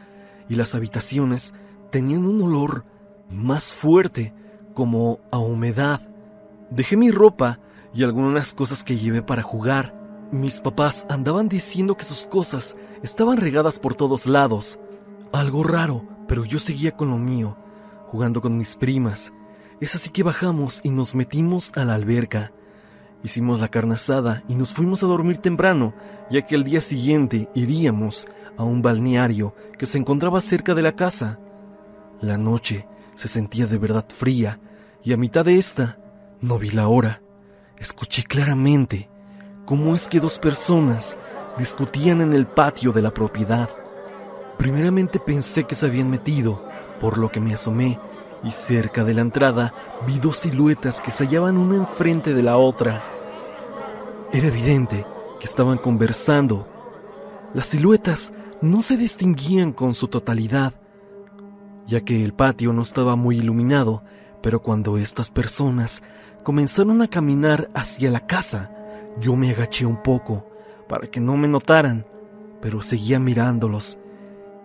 y 0.47 0.55
las 0.55 0.75
habitaciones 0.75 1.53
tenían 1.89 2.25
un 2.25 2.41
olor 2.41 2.85
más 3.29 3.73
fuerte 3.73 4.33
como 4.73 5.19
a 5.31 5.37
humedad 5.37 6.13
Dejé 6.73 6.97
mi 6.97 7.11
ropa 7.11 7.59
y 7.93 8.03
algunas 8.03 8.55
cosas 8.55 8.83
que 8.83 8.97
llevé 8.97 9.21
para 9.21 9.43
jugar. 9.43 9.93
Mis 10.31 10.59
papás 10.59 11.05
andaban 11.07 11.47
diciendo 11.47 11.95
que 11.95 12.03
sus 12.03 12.25
cosas 12.25 12.75
estaban 13.03 13.37
regadas 13.37 13.77
por 13.77 13.93
todos 13.93 14.25
lados. 14.25 14.79
Algo 15.31 15.63
raro, 15.63 16.03
pero 16.27 16.45
yo 16.45 16.57
seguía 16.57 16.97
con 16.97 17.11
lo 17.11 17.17
mío, 17.17 17.55
jugando 18.13 18.41
con 18.41 18.59
mis 18.59 18.75
primas. 18.75 19.33
Es 19.81 19.95
así 19.95 20.11
que 20.11 20.21
bajamos 20.21 20.81
y 20.83 20.91
nos 20.91 21.15
metimos 21.15 21.71
a 21.75 21.83
la 21.83 21.95
alberca. 21.95 22.51
Hicimos 23.23 23.59
la 23.59 23.69
carne 23.69 23.95
asada 23.95 24.43
y 24.47 24.53
nos 24.53 24.71
fuimos 24.71 25.01
a 25.01 25.07
dormir 25.07 25.39
temprano, 25.39 25.95
ya 26.29 26.43
que 26.43 26.53
al 26.53 26.63
día 26.63 26.79
siguiente 26.79 27.49
iríamos 27.55 28.27
a 28.55 28.65
un 28.65 28.83
balneario 28.83 29.55
que 29.79 29.87
se 29.87 29.97
encontraba 29.97 30.41
cerca 30.41 30.75
de 30.75 30.83
la 30.83 30.95
casa. 30.95 31.39
La 32.21 32.37
noche 32.37 32.87
se 33.15 33.27
sentía 33.27 33.65
de 33.65 33.79
verdad 33.79 34.05
fría 34.15 34.59
y 35.03 35.11
a 35.13 35.17
mitad 35.17 35.43
de 35.43 35.57
esta 35.57 35.97
no 36.39 36.59
vi 36.59 36.69
la 36.69 36.89
hora. 36.89 37.23
Escuché 37.79 38.21
claramente 38.21 39.09
cómo 39.65 39.95
es 39.95 40.07
que 40.07 40.19
dos 40.19 40.37
personas 40.37 41.17
discutían 41.57 42.21
en 42.21 42.33
el 42.33 42.45
patio 42.45 42.91
de 42.91 43.01
la 43.01 43.11
propiedad. 43.11 43.71
Primeramente 44.59 45.19
pensé 45.19 45.63
que 45.63 45.73
se 45.73 45.87
habían 45.87 46.11
metido, 46.11 46.63
por 47.03 47.17
lo 47.17 47.29
que 47.29 47.41
me 47.41 47.53
asomé 47.53 47.99
y 48.45 48.51
cerca 48.51 49.03
de 49.03 49.13
la 49.13 49.19
entrada 49.19 49.73
vi 50.07 50.19
dos 50.19 50.37
siluetas 50.37 51.01
que 51.01 51.11
se 51.11 51.25
hallaban 51.25 51.57
una 51.57 51.75
enfrente 51.75 52.33
de 52.33 52.41
la 52.41 52.55
otra. 52.55 53.03
Era 54.31 54.47
evidente 54.47 55.05
que 55.37 55.45
estaban 55.45 55.77
conversando. 55.77 56.65
Las 57.53 57.67
siluetas 57.67 58.31
no 58.61 58.81
se 58.81 58.95
distinguían 58.95 59.73
con 59.73 59.95
su 59.95 60.07
totalidad, 60.07 60.75
ya 61.85 61.99
que 61.99 62.23
el 62.23 62.33
patio 62.33 62.71
no 62.71 62.83
estaba 62.83 63.17
muy 63.17 63.39
iluminado, 63.39 64.01
pero 64.41 64.61
cuando 64.61 64.97
estas 64.97 65.29
personas 65.29 66.03
comenzaron 66.41 67.01
a 67.01 67.09
caminar 67.09 67.69
hacia 67.73 68.11
la 68.11 68.25
casa. 68.25 68.71
Yo 69.19 69.35
me 69.35 69.51
agaché 69.51 69.85
un 69.85 70.01
poco 70.01 70.47
para 70.87 71.07
que 71.07 71.19
no 71.19 71.35
me 71.35 71.49
notaran, 71.49 72.05
pero 72.61 72.81
seguía 72.81 73.19
mirándolos. 73.19 73.97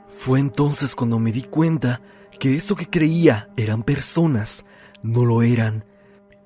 Fue 0.07 0.39
entonces 0.39 0.95
cuando 0.95 1.19
me 1.19 1.33
di 1.33 1.43
cuenta 1.43 2.01
que 2.39 2.57
eso 2.57 2.77
que 2.77 2.89
creía 2.89 3.49
eran 3.57 3.83
personas 3.83 4.65
no 5.03 5.25
lo 5.25 5.43
eran, 5.43 5.85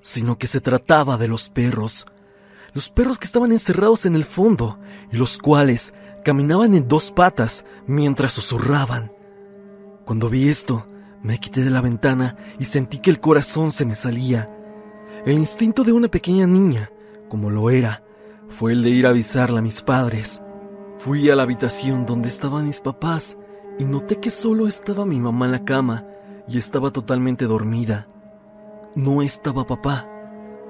sino 0.00 0.38
que 0.38 0.46
se 0.46 0.61
trataba 0.61 1.16
de 1.16 1.28
los 1.28 1.49
perros. 1.49 2.06
Los 2.75 2.88
perros 2.88 3.18
que 3.18 3.26
estaban 3.26 3.52
encerrados 3.52 4.06
en 4.06 4.16
el 4.16 4.25
fondo 4.25 4.78
y 5.11 5.16
los 5.16 5.38
cuales 5.38 5.94
caminaban 6.25 6.75
en 6.75 6.88
dos 6.88 7.11
patas 7.11 7.64
mientras 7.87 8.32
susurraban. 8.32 9.12
Cuando 10.04 10.30
vi 10.30 10.49
esto, 10.49 10.87
me 11.22 11.38
quité 11.38 11.62
de 11.62 11.70
la 11.70 11.80
ventana 11.80 12.37
y 12.58 12.64
sentí 12.64 12.99
que 12.99 13.11
el 13.11 13.20
corazón 13.20 13.72
se 13.72 13.84
me 13.84 13.94
salía. 13.94 14.50
El 15.25 15.38
instinto 15.38 15.84
de 15.84 15.92
una 15.92 16.08
pequeña 16.08 16.46
niña, 16.46 16.90
como 17.28 17.50
lo 17.50 17.70
era, 17.70 18.02
fue 18.49 18.72
el 18.72 18.82
de 18.82 18.90
ir 18.90 19.06
a 19.06 19.11
avisarle 19.11 19.58
a 19.58 19.62
mis 19.62 19.82
padres. 19.82 20.42
Fui 20.99 21.30
a 21.30 21.37
la 21.37 21.44
habitación 21.44 22.06
donde 22.06 22.28
estaban 22.28 22.66
mis 22.66 22.80
papás 22.80 23.37
y 23.79 23.85
noté 23.85 24.21
que 24.21 24.31
solo 24.31 24.67
estaba 24.67 25.05
mi 25.05 25.19
mamá 25.19 25.47
en 25.47 25.52
la 25.52 25.64
cama 25.64 26.05
y 26.49 26.59
estaba 26.59 26.91
totalmente 26.91 27.47
dormida. 27.47 28.07
No 28.95 29.23
estaba 29.23 29.67
papá. 29.67 30.09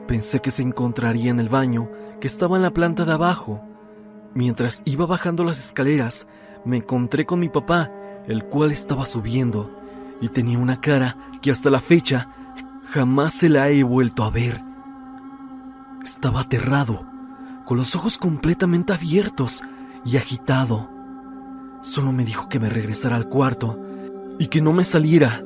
Pensé 0.06 0.40
que 0.40 0.50
se 0.50 0.62
encontraría 0.62 1.30
en 1.30 1.40
el 1.40 1.48
baño, 1.48 1.90
que 2.20 2.28
estaba 2.28 2.56
en 2.56 2.62
la 2.62 2.72
planta 2.72 3.04
de 3.04 3.12
abajo. 3.12 3.62
Mientras 4.34 4.82
iba 4.84 5.06
bajando 5.06 5.44
las 5.44 5.58
escaleras, 5.58 6.26
me 6.64 6.78
encontré 6.78 7.26
con 7.26 7.40
mi 7.40 7.48
papá, 7.48 7.90
el 8.26 8.44
cual 8.44 8.72
estaba 8.72 9.06
subiendo, 9.06 9.70
y 10.20 10.28
tenía 10.28 10.58
una 10.58 10.80
cara 10.80 11.16
que 11.40 11.50
hasta 11.50 11.70
la 11.70 11.80
fecha 11.80 12.28
Jamás 12.92 13.32
se 13.32 13.48
la 13.48 13.70
he 13.70 13.82
vuelto 13.82 14.22
a 14.22 14.30
ver. 14.30 14.60
Estaba 16.04 16.40
aterrado, 16.40 17.06
con 17.64 17.78
los 17.78 17.96
ojos 17.96 18.18
completamente 18.18 18.92
abiertos 18.92 19.62
y 20.04 20.18
agitado. 20.18 20.90
Solo 21.82 22.12
me 22.12 22.24
dijo 22.24 22.48
que 22.48 22.60
me 22.60 22.68
regresara 22.68 23.16
al 23.16 23.28
cuarto 23.28 23.76
y 24.38 24.46
que 24.46 24.62
no 24.62 24.72
me 24.72 24.84
saliera. 24.84 25.44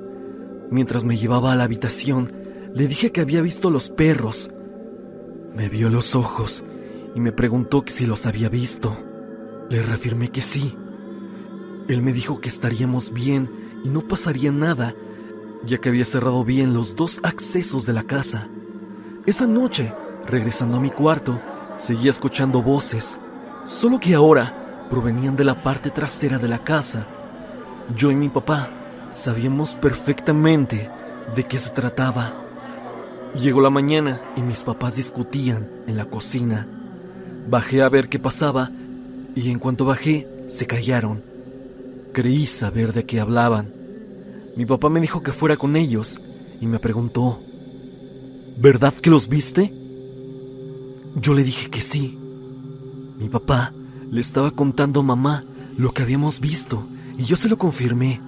Mientras 0.70 1.02
me 1.02 1.16
llevaba 1.16 1.52
a 1.52 1.56
la 1.56 1.64
habitación, 1.64 2.30
le 2.74 2.86
dije 2.86 3.10
que 3.10 3.22
había 3.22 3.40
visto 3.40 3.70
los 3.70 3.88
perros. 3.88 4.50
Me 5.54 5.70
vio 5.70 5.88
los 5.88 6.14
ojos 6.14 6.62
y 7.14 7.20
me 7.20 7.32
preguntó 7.32 7.82
que 7.82 7.90
si 7.90 8.04
los 8.04 8.26
había 8.26 8.50
visto. 8.50 8.98
Le 9.70 9.82
reafirmé 9.82 10.30
que 10.30 10.42
sí. 10.42 10.76
Él 11.88 12.02
me 12.02 12.12
dijo 12.12 12.38
que 12.38 12.50
estaríamos 12.50 13.14
bien 13.14 13.50
y 13.82 13.88
no 13.88 14.02
pasaría 14.02 14.52
nada, 14.52 14.94
ya 15.64 15.78
que 15.78 15.88
había 15.88 16.04
cerrado 16.04 16.44
bien 16.44 16.74
los 16.74 16.96
dos 16.96 17.20
accesos 17.22 17.86
de 17.86 17.94
la 17.94 18.02
casa. 18.02 18.46
Esa 19.24 19.46
noche, 19.46 19.94
regresando 20.26 20.76
a 20.76 20.80
mi 20.80 20.90
cuarto, 20.90 21.40
seguía 21.78 22.10
escuchando 22.10 22.60
voces, 22.60 23.18
solo 23.64 23.98
que 23.98 24.14
ahora 24.14 24.65
provenían 24.90 25.36
de 25.36 25.44
la 25.44 25.62
parte 25.62 25.90
trasera 25.90 26.38
de 26.38 26.48
la 26.48 26.64
casa. 26.64 27.06
Yo 27.96 28.10
y 28.10 28.14
mi 28.14 28.28
papá 28.28 28.70
sabíamos 29.10 29.74
perfectamente 29.74 30.90
de 31.34 31.44
qué 31.44 31.58
se 31.58 31.70
trataba. 31.70 32.34
Llegó 33.34 33.60
la 33.60 33.70
mañana 33.70 34.22
y 34.36 34.42
mis 34.42 34.62
papás 34.62 34.96
discutían 34.96 35.68
en 35.86 35.96
la 35.96 36.06
cocina. 36.06 36.66
Bajé 37.48 37.82
a 37.82 37.88
ver 37.88 38.08
qué 38.08 38.18
pasaba 38.18 38.70
y 39.34 39.50
en 39.50 39.58
cuanto 39.58 39.84
bajé 39.84 40.26
se 40.48 40.66
callaron. 40.66 41.22
Creí 42.12 42.46
saber 42.46 42.92
de 42.92 43.04
qué 43.04 43.20
hablaban. 43.20 43.72
Mi 44.56 44.64
papá 44.64 44.88
me 44.88 45.00
dijo 45.00 45.22
que 45.22 45.32
fuera 45.32 45.56
con 45.56 45.76
ellos 45.76 46.20
y 46.60 46.66
me 46.66 46.78
preguntó, 46.78 47.40
¿verdad 48.56 48.94
que 48.94 49.10
los 49.10 49.28
viste? 49.28 49.72
Yo 51.16 51.34
le 51.34 51.44
dije 51.44 51.68
que 51.68 51.82
sí. 51.82 52.18
Mi 53.18 53.28
papá 53.28 53.72
le 54.10 54.20
estaba 54.20 54.50
contando 54.50 55.00
a 55.00 55.02
mamá 55.02 55.44
lo 55.76 55.92
que 55.92 56.02
habíamos 56.02 56.40
visto 56.40 56.86
y 57.18 57.24
yo 57.24 57.36
se 57.36 57.48
lo 57.48 57.58
confirmé. 57.58 58.20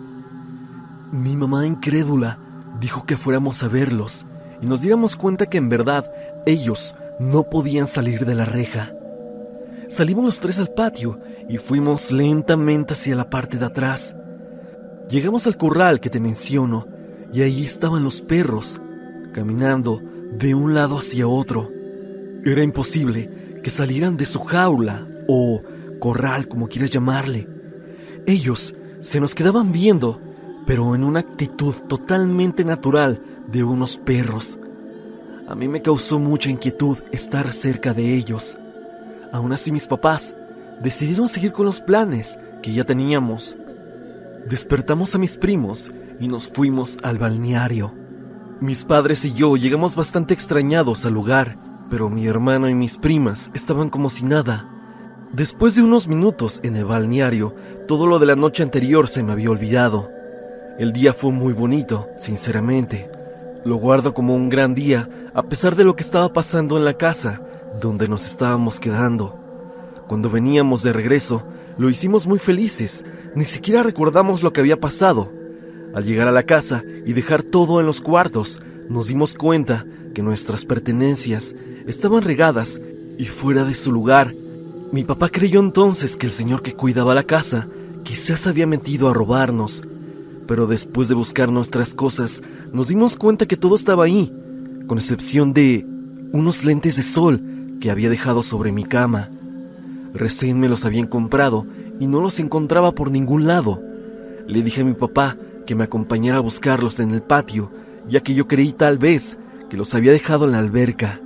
Mi 1.13 1.37
mamá 1.37 1.67
incrédula 1.67 2.39
dijo 2.81 3.07
que 3.07 3.17
fuéramos 3.17 3.63
a 3.63 3.69
verlos 3.69 4.27
y 4.61 4.67
nos 4.67 4.83
diéramos 4.83 5.17
cuenta 5.17 5.47
que 5.47 5.59
en 5.59 5.69
verdad 5.69 6.11
ellos 6.47 6.95
no 7.19 7.45
podían 7.45 7.87
salir 7.87 8.25
de 8.27 8.35
la 8.35 8.45
reja. 8.45 8.93
Salimos 9.89 10.25
los 10.25 10.41
tres 10.41 10.59
al 10.59 10.69
patio 10.69 11.19
y 11.49 11.57
fuimos 11.59 12.13
lentamente 12.13 12.93
hacia 12.93 13.17
la 13.17 13.31
parte 13.31 13.57
de 13.57 13.67
atrás. 13.67 14.17
Llegamos 15.09 15.47
al 15.47 15.57
corral 15.57 16.01
que 16.01 16.11
te 16.11 16.21
menciono 16.21 16.87
y 17.33 17.41
ahí 17.41 17.65
estaban 17.65 18.05
los 18.05 18.21
perros, 18.21 18.81
caminando 19.33 20.03
de 20.33 20.55
un 20.55 20.75
lado 20.75 20.99
hacia 20.99 21.27
otro. 21.27 21.71
Era 22.45 22.63
imposible 22.63 23.61
que 23.63 23.71
salieran 23.71 24.17
de 24.17 24.27
su 24.27 24.41
jaula 24.41 25.07
o 25.29 25.63
corral, 26.01 26.49
como 26.49 26.69
quieras 26.69 26.91
llamarle. 26.91 27.49
Ellos 28.27 28.75
se 29.01 29.21
nos 29.21 29.35
quedaban 29.35 29.71
viendo, 29.71 30.21
pero 30.67 30.95
en 30.95 31.05
una 31.05 31.21
actitud 31.21 31.75
totalmente 31.87 32.65
natural 32.65 33.23
de 33.47 33.63
unos 33.63 33.97
perros. 33.97 34.59
A 35.49 35.55
mí 35.55 35.69
me 35.69 35.81
causó 35.81 36.19
mucha 36.19 36.51
inquietud 36.51 36.99
estar 37.13 37.53
cerca 37.53 37.95
de 37.95 38.15
ellos. 38.15 38.59
Aún 39.33 39.53
así 39.53 39.71
mis 39.71 39.87
papás 39.87 40.35
decidieron 40.83 41.29
seguir 41.29 41.53
con 41.53 41.67
los 41.67 41.81
planes 41.81 42.39
que 42.63 42.73
ya 42.73 42.85
teníamos. 42.85 43.57
Despertamos 44.49 45.15
a 45.15 45.19
mis 45.19 45.37
primos 45.37 45.91
y 46.21 46.29
nos 46.29 46.49
fuimos 46.49 46.99
al 47.03 47.19
balneario. 47.19 47.95
Mis 48.61 48.85
padres 48.85 49.25
y 49.25 49.33
yo 49.33 49.57
llegamos 49.57 49.95
bastante 49.95 50.35
extrañados 50.35 51.07
al 51.07 51.15
lugar, 51.15 51.57
pero 51.91 52.11
mi 52.11 52.27
hermano 52.27 52.69
y 52.69 52.75
mis 52.75 52.99
primas 52.99 53.51
estaban 53.55 53.89
como 53.89 54.11
si 54.11 54.25
nada. 54.25 54.78
Después 55.33 55.75
de 55.75 55.83
unos 55.83 56.09
minutos 56.09 56.59
en 56.63 56.75
el 56.75 56.87
balneario, 56.87 57.55
todo 57.87 58.07
lo 58.07 58.19
de 58.19 58.25
la 58.25 58.35
noche 58.35 58.63
anterior 58.63 59.09
se 59.09 59.23
me 59.23 59.33
había 59.33 59.51
olvidado. 59.51 60.11
El 60.79 60.93
día 60.95 61.13
fue 61.13 61.33
muy 61.33 61.53
bonito, 61.53 62.09
sinceramente. 62.19 63.11
Lo 63.65 63.77
guardo 63.77 64.15
como 64.15 64.35
un 64.35 64.49
gran 64.49 64.75
día, 64.75 65.09
a 65.35 65.43
pesar 65.43 65.77
de 65.77 65.85
lo 65.85 65.97
que 65.97 66.03
estaba 66.03 66.33
pasando 66.33 66.79
en 66.79 66.87
la 66.87 66.95
casa, 66.95 67.43
donde 67.79 68.09
nos 68.09 68.27
estábamos 68.27 68.81
quedando. 68.81 69.39
Cuando 70.07 70.31
veníamos 70.31 70.83
de 70.83 70.95
regreso, 70.95 71.43
lo 71.77 71.91
hicimos 71.91 72.27
muy 72.27 72.39
felices, 72.39 73.05
ni 73.35 73.45
siquiera 73.45 73.83
recordamos 73.83 74.43
lo 74.43 74.55
que 74.55 74.61
había 74.61 74.81
pasado. 74.81 75.31
Al 75.95 76.05
llegar 76.05 76.29
a 76.29 76.33
la 76.33 76.45
casa 76.45 76.83
y 77.05 77.13
dejar 77.13 77.43
todo 77.43 77.81
en 77.81 77.87
los 77.87 78.01
cuartos, 78.01 78.63
nos 78.89 79.09
dimos 79.09 79.35
cuenta 79.35 79.85
que 80.15 80.23
nuestras 80.23 80.65
pertenencias 80.65 81.55
estaban 81.87 82.23
regadas 82.23 82.81
y 83.19 83.27
fuera 83.27 83.65
de 83.65 83.75
su 83.75 83.93
lugar. 83.93 84.33
Mi 84.91 85.05
papá 85.05 85.29
creyó 85.29 85.61
entonces 85.61 86.17
que 86.17 86.25
el 86.25 86.33
señor 86.33 86.63
que 86.63 86.73
cuidaba 86.73 87.15
la 87.15 87.25
casa 87.25 87.67
quizás 88.05 88.47
había 88.47 88.67
metido 88.67 89.11
a 89.11 89.13
robarnos, 89.13 89.83
pero 90.47 90.67
después 90.67 91.09
de 91.09 91.15
buscar 91.15 91.51
nuestras 91.51 91.93
cosas, 91.93 92.43
nos 92.73 92.89
dimos 92.89 93.19
cuenta 93.19 93.45
que 93.45 93.59
todo 93.59 93.77
estaba 93.77 94.05
ahí, 94.05 94.33
con 94.87 94.97
excepción 94.97 95.53
de 95.53 95.87
unos 96.33 96.65
lentes 96.65 96.97
de 96.97 97.03
sol 97.03 97.43
que 97.83 97.91
había 97.91 98.09
dejado 98.09 98.43
sobre 98.43 98.73
mi 98.73 98.85
cama. 98.85 99.29
Recién 100.15 100.59
me 100.59 100.71
los 100.71 100.87
habían 100.87 101.07
comprado 101.07 101.67
y 102.01 102.07
no 102.07 102.23
los 102.23 102.41
encontraba 102.41 102.93
por 102.93 103.11
ningún 103.11 103.47
lado. 103.47 103.83
Le 104.47 104.63
dije 104.63 104.81
a 104.81 104.85
mi 104.85 104.95
papá 104.95 105.37
que 105.67 105.75
me 105.75 105.85
acompañara 105.85 106.39
a 106.39 106.43
buscarlos 106.43 106.99
en 106.99 107.11
el 107.11 107.21
patio, 107.21 107.71
ya 108.09 108.21
que 108.21 108.33
yo 108.33 108.49
creí 108.49 108.73
tal 108.73 108.97
vez 108.97 109.37
que 109.69 109.77
los 109.77 109.95
había 109.95 110.13
dejado 110.13 110.47
en 110.47 110.53
la 110.53 110.61
alberca. 110.61 111.21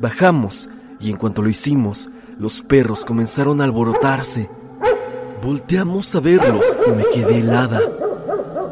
Bajamos 0.00 0.68
y 1.00 1.10
en 1.10 1.16
cuanto 1.16 1.42
lo 1.42 1.50
hicimos, 1.50 2.08
los 2.38 2.62
perros 2.62 3.04
comenzaron 3.04 3.60
a 3.60 3.64
alborotarse. 3.64 4.50
Volteamos 5.42 6.14
a 6.14 6.20
verlos 6.20 6.76
y 6.86 6.90
me 6.92 7.04
quedé 7.12 7.40
helada. 7.40 7.80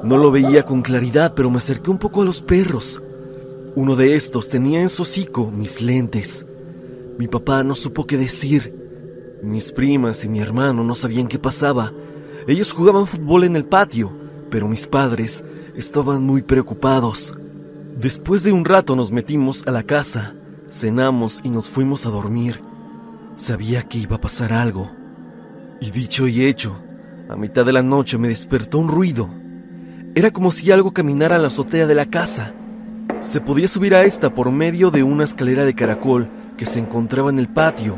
No 0.02 0.16
lo 0.16 0.30
veía 0.30 0.64
con 0.64 0.82
claridad, 0.82 1.34
pero 1.34 1.50
me 1.50 1.58
acerqué 1.58 1.90
un 1.90 1.98
poco 1.98 2.22
a 2.22 2.24
los 2.24 2.40
perros. 2.40 3.00
Uno 3.74 3.94
de 3.96 4.16
estos 4.16 4.48
tenía 4.48 4.80
en 4.80 4.90
su 4.90 5.02
hocico 5.02 5.50
mis 5.50 5.80
lentes. 5.80 6.46
Mi 7.18 7.28
papá 7.28 7.62
no 7.62 7.74
supo 7.74 8.06
qué 8.06 8.16
decir. 8.16 8.74
Mis 9.42 9.72
primas 9.72 10.24
y 10.24 10.28
mi 10.28 10.40
hermano 10.40 10.82
no 10.82 10.94
sabían 10.94 11.28
qué 11.28 11.38
pasaba. 11.38 11.92
Ellos 12.46 12.72
jugaban 12.72 13.06
fútbol 13.06 13.44
en 13.44 13.56
el 13.56 13.64
patio, 13.64 14.10
pero 14.50 14.66
mis 14.66 14.86
padres 14.86 15.44
estaban 15.76 16.22
muy 16.22 16.42
preocupados. 16.42 17.34
Después 17.96 18.42
de 18.42 18.52
un 18.52 18.64
rato 18.64 18.96
nos 18.96 19.12
metimos 19.12 19.62
a 19.66 19.70
la 19.70 19.84
casa, 19.84 20.34
cenamos 20.70 21.40
y 21.44 21.50
nos 21.50 21.68
fuimos 21.68 22.06
a 22.06 22.10
dormir. 22.10 22.60
Sabía 23.36 23.82
que 23.82 23.98
iba 23.98 24.16
a 24.16 24.20
pasar 24.20 24.52
algo. 24.52 24.90
Y 25.80 25.90
dicho 25.90 26.28
y 26.28 26.44
hecho, 26.44 26.78
a 27.28 27.36
mitad 27.36 27.64
de 27.64 27.72
la 27.72 27.82
noche 27.82 28.18
me 28.18 28.28
despertó 28.28 28.78
un 28.78 28.88
ruido. 28.88 29.30
Era 30.14 30.30
como 30.30 30.52
si 30.52 30.70
algo 30.70 30.92
caminara 30.92 31.36
a 31.36 31.38
la 31.38 31.48
azotea 31.48 31.86
de 31.86 31.94
la 31.94 32.06
casa. 32.06 32.52
Se 33.22 33.40
podía 33.40 33.68
subir 33.68 33.94
a 33.94 34.04
esta 34.04 34.34
por 34.34 34.52
medio 34.52 34.90
de 34.90 35.02
una 35.02 35.24
escalera 35.24 35.64
de 35.64 35.74
caracol 35.74 36.28
que 36.56 36.66
se 36.66 36.78
encontraba 36.78 37.30
en 37.30 37.38
el 37.38 37.48
patio. 37.48 37.96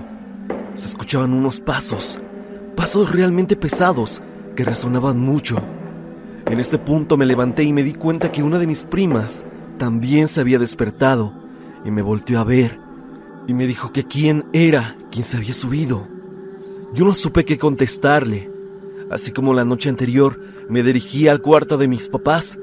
Se 0.74 0.86
escuchaban 0.86 1.32
unos 1.32 1.60
pasos, 1.60 2.18
pasos 2.76 3.12
realmente 3.12 3.56
pesados 3.56 4.22
que 4.54 4.64
resonaban 4.64 5.18
mucho. 5.18 5.58
En 6.46 6.60
este 6.60 6.78
punto 6.78 7.16
me 7.16 7.26
levanté 7.26 7.64
y 7.64 7.72
me 7.72 7.82
di 7.82 7.94
cuenta 7.94 8.30
que 8.30 8.42
una 8.42 8.58
de 8.58 8.66
mis 8.66 8.84
primas 8.84 9.44
también 9.78 10.28
se 10.28 10.40
había 10.40 10.58
despertado 10.58 11.32
y 11.84 11.90
me 11.90 12.02
volteó 12.02 12.38
a 12.38 12.44
ver 12.44 12.83
y 13.46 13.54
me 13.54 13.66
dijo 13.66 13.92
que 13.92 14.04
quién 14.04 14.46
era 14.52 14.96
quien 15.10 15.24
se 15.24 15.36
había 15.36 15.54
subido. 15.54 16.08
Yo 16.94 17.04
no 17.04 17.14
supe 17.14 17.44
qué 17.44 17.58
contestarle, 17.58 18.50
así 19.10 19.32
como 19.32 19.54
la 19.54 19.64
noche 19.64 19.88
anterior 19.88 20.38
me 20.68 20.82
dirigí 20.82 21.28
al 21.28 21.40
cuarto 21.40 21.76
de 21.76 21.88
mis 21.88 22.08
papás 22.08 22.58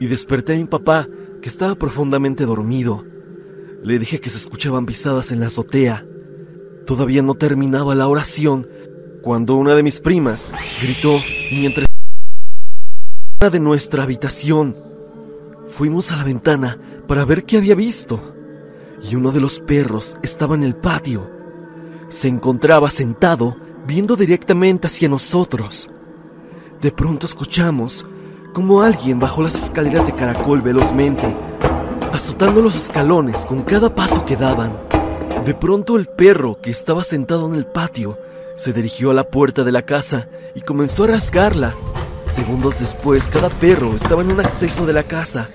y 0.00 0.06
desperté 0.06 0.54
a 0.54 0.56
mi 0.56 0.64
papá 0.64 1.08
que 1.40 1.48
estaba 1.48 1.74
profundamente 1.76 2.44
dormido. 2.44 3.04
Le 3.82 3.98
dije 3.98 4.20
que 4.20 4.30
se 4.30 4.38
escuchaban 4.38 4.86
pisadas 4.86 5.30
en 5.30 5.40
la 5.40 5.46
azotea. 5.46 6.04
Todavía 6.86 7.22
no 7.22 7.34
terminaba 7.34 7.94
la 7.94 8.08
oración 8.08 8.66
cuando 9.22 9.54
una 9.56 9.74
de 9.74 9.82
mis 9.82 10.00
primas 10.00 10.52
gritó 10.82 11.20
mientras 11.52 11.86
de 13.52 13.60
nuestra 13.60 14.02
habitación. 14.02 14.76
Fuimos 15.68 16.10
a 16.10 16.16
la 16.16 16.24
ventana 16.24 16.78
para 17.06 17.24
ver 17.24 17.44
qué 17.44 17.58
había 17.58 17.74
visto 17.74 18.37
y 19.02 19.14
uno 19.14 19.32
de 19.32 19.40
los 19.40 19.60
perros 19.60 20.16
estaba 20.22 20.54
en 20.54 20.62
el 20.62 20.74
patio. 20.74 21.30
Se 22.08 22.28
encontraba 22.28 22.90
sentado 22.90 23.56
viendo 23.86 24.16
directamente 24.16 24.86
hacia 24.86 25.08
nosotros. 25.08 25.88
De 26.80 26.92
pronto 26.92 27.26
escuchamos 27.26 28.06
como 28.52 28.82
alguien 28.82 29.18
bajó 29.20 29.42
las 29.42 29.54
escaleras 29.54 30.06
de 30.06 30.14
caracol 30.14 30.62
velozmente 30.62 31.34
azotando 32.12 32.60
los 32.60 32.74
escalones 32.74 33.46
con 33.46 33.62
cada 33.62 33.94
paso 33.94 34.24
que 34.24 34.36
daban. 34.36 34.76
De 35.44 35.54
pronto 35.54 35.96
el 35.96 36.06
perro 36.06 36.60
que 36.60 36.70
estaba 36.70 37.04
sentado 37.04 37.46
en 37.46 37.54
el 37.54 37.66
patio 37.66 38.18
se 38.56 38.72
dirigió 38.72 39.10
a 39.10 39.14
la 39.14 39.28
puerta 39.28 39.62
de 39.62 39.72
la 39.72 39.82
casa 39.82 40.28
y 40.54 40.62
comenzó 40.62 41.04
a 41.04 41.08
rasgarla. 41.08 41.74
Segundos 42.24 42.80
después, 42.80 43.28
cada 43.28 43.48
perro 43.48 43.94
estaba 43.94 44.22
en 44.22 44.32
un 44.32 44.40
acceso 44.40 44.84
de 44.84 44.92
la 44.92 45.04
casa, 45.04 45.48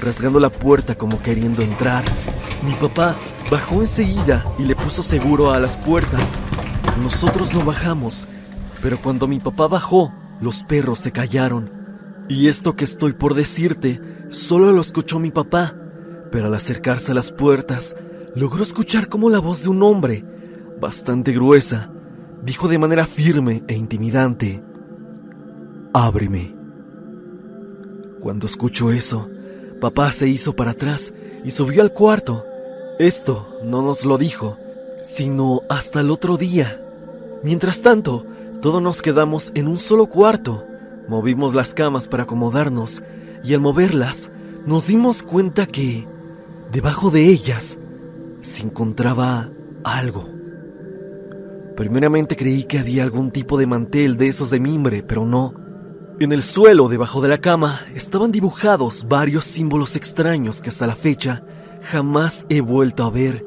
rasgando 0.00 0.38
la 0.38 0.50
puerta 0.50 0.94
como 0.94 1.20
queriendo 1.20 1.62
entrar. 1.62 2.04
Mi 2.66 2.72
papá 2.74 3.14
bajó 3.50 3.82
enseguida 3.82 4.44
y 4.58 4.62
le 4.62 4.74
puso 4.74 5.02
seguro 5.02 5.52
a 5.52 5.60
las 5.60 5.76
puertas. 5.76 6.40
Nosotros 7.02 7.52
no 7.52 7.64
bajamos, 7.64 8.26
pero 8.82 8.98
cuando 8.98 9.26
mi 9.26 9.38
papá 9.38 9.66
bajó, 9.66 10.12
los 10.40 10.62
perros 10.62 10.98
se 10.98 11.12
callaron. 11.12 11.70
Y 12.28 12.48
esto 12.48 12.74
que 12.74 12.84
estoy 12.84 13.12
por 13.12 13.34
decirte, 13.34 14.00
solo 14.30 14.72
lo 14.72 14.80
escuchó 14.80 15.18
mi 15.18 15.30
papá, 15.30 15.74
pero 16.32 16.46
al 16.46 16.54
acercarse 16.54 17.12
a 17.12 17.14
las 17.14 17.32
puertas, 17.32 17.96
logró 18.34 18.62
escuchar 18.62 19.08
como 19.08 19.28
la 19.28 19.40
voz 19.40 19.64
de 19.64 19.68
un 19.68 19.82
hombre, 19.82 20.24
bastante 20.80 21.32
gruesa, 21.32 21.90
dijo 22.42 22.68
de 22.68 22.78
manera 22.78 23.06
firme 23.06 23.62
e 23.68 23.74
intimidante, 23.74 24.62
Ábreme. 25.92 26.56
Cuando 28.20 28.46
escuchó 28.46 28.90
eso, 28.90 29.28
papá 29.80 30.10
se 30.12 30.28
hizo 30.28 30.56
para 30.56 30.72
atrás 30.72 31.12
y 31.44 31.50
subió 31.50 31.82
al 31.82 31.92
cuarto. 31.92 32.44
Esto 32.98 33.58
no 33.64 33.82
nos 33.82 34.04
lo 34.04 34.18
dijo, 34.18 34.56
sino 35.02 35.62
hasta 35.68 36.00
el 36.00 36.10
otro 36.10 36.36
día. 36.36 36.80
Mientras 37.42 37.82
tanto, 37.82 38.24
todos 38.62 38.80
nos 38.80 39.02
quedamos 39.02 39.50
en 39.56 39.66
un 39.66 39.78
solo 39.78 40.06
cuarto. 40.06 40.64
Movimos 41.08 41.54
las 41.54 41.74
camas 41.74 42.06
para 42.06 42.22
acomodarnos 42.22 43.02
y 43.42 43.52
al 43.52 43.60
moverlas 43.60 44.30
nos 44.64 44.86
dimos 44.86 45.24
cuenta 45.24 45.66
que 45.66 46.06
debajo 46.70 47.10
de 47.10 47.26
ellas 47.26 47.78
se 48.42 48.62
encontraba 48.62 49.50
algo. 49.82 50.28
Primeramente 51.76 52.36
creí 52.36 52.62
que 52.62 52.78
había 52.78 53.02
algún 53.02 53.32
tipo 53.32 53.58
de 53.58 53.66
mantel 53.66 54.16
de 54.16 54.28
esos 54.28 54.50
de 54.50 54.60
mimbre, 54.60 55.02
pero 55.02 55.26
no. 55.26 55.52
En 56.20 56.30
el 56.30 56.44
suelo 56.44 56.88
debajo 56.88 57.20
de 57.20 57.28
la 57.28 57.40
cama 57.40 57.80
estaban 57.92 58.30
dibujados 58.30 59.06
varios 59.08 59.44
símbolos 59.46 59.96
extraños 59.96 60.62
que 60.62 60.68
hasta 60.68 60.86
la 60.86 60.94
fecha 60.94 61.42
jamás 61.84 62.46
he 62.48 62.60
vuelto 62.60 63.04
a 63.04 63.10
ver. 63.10 63.44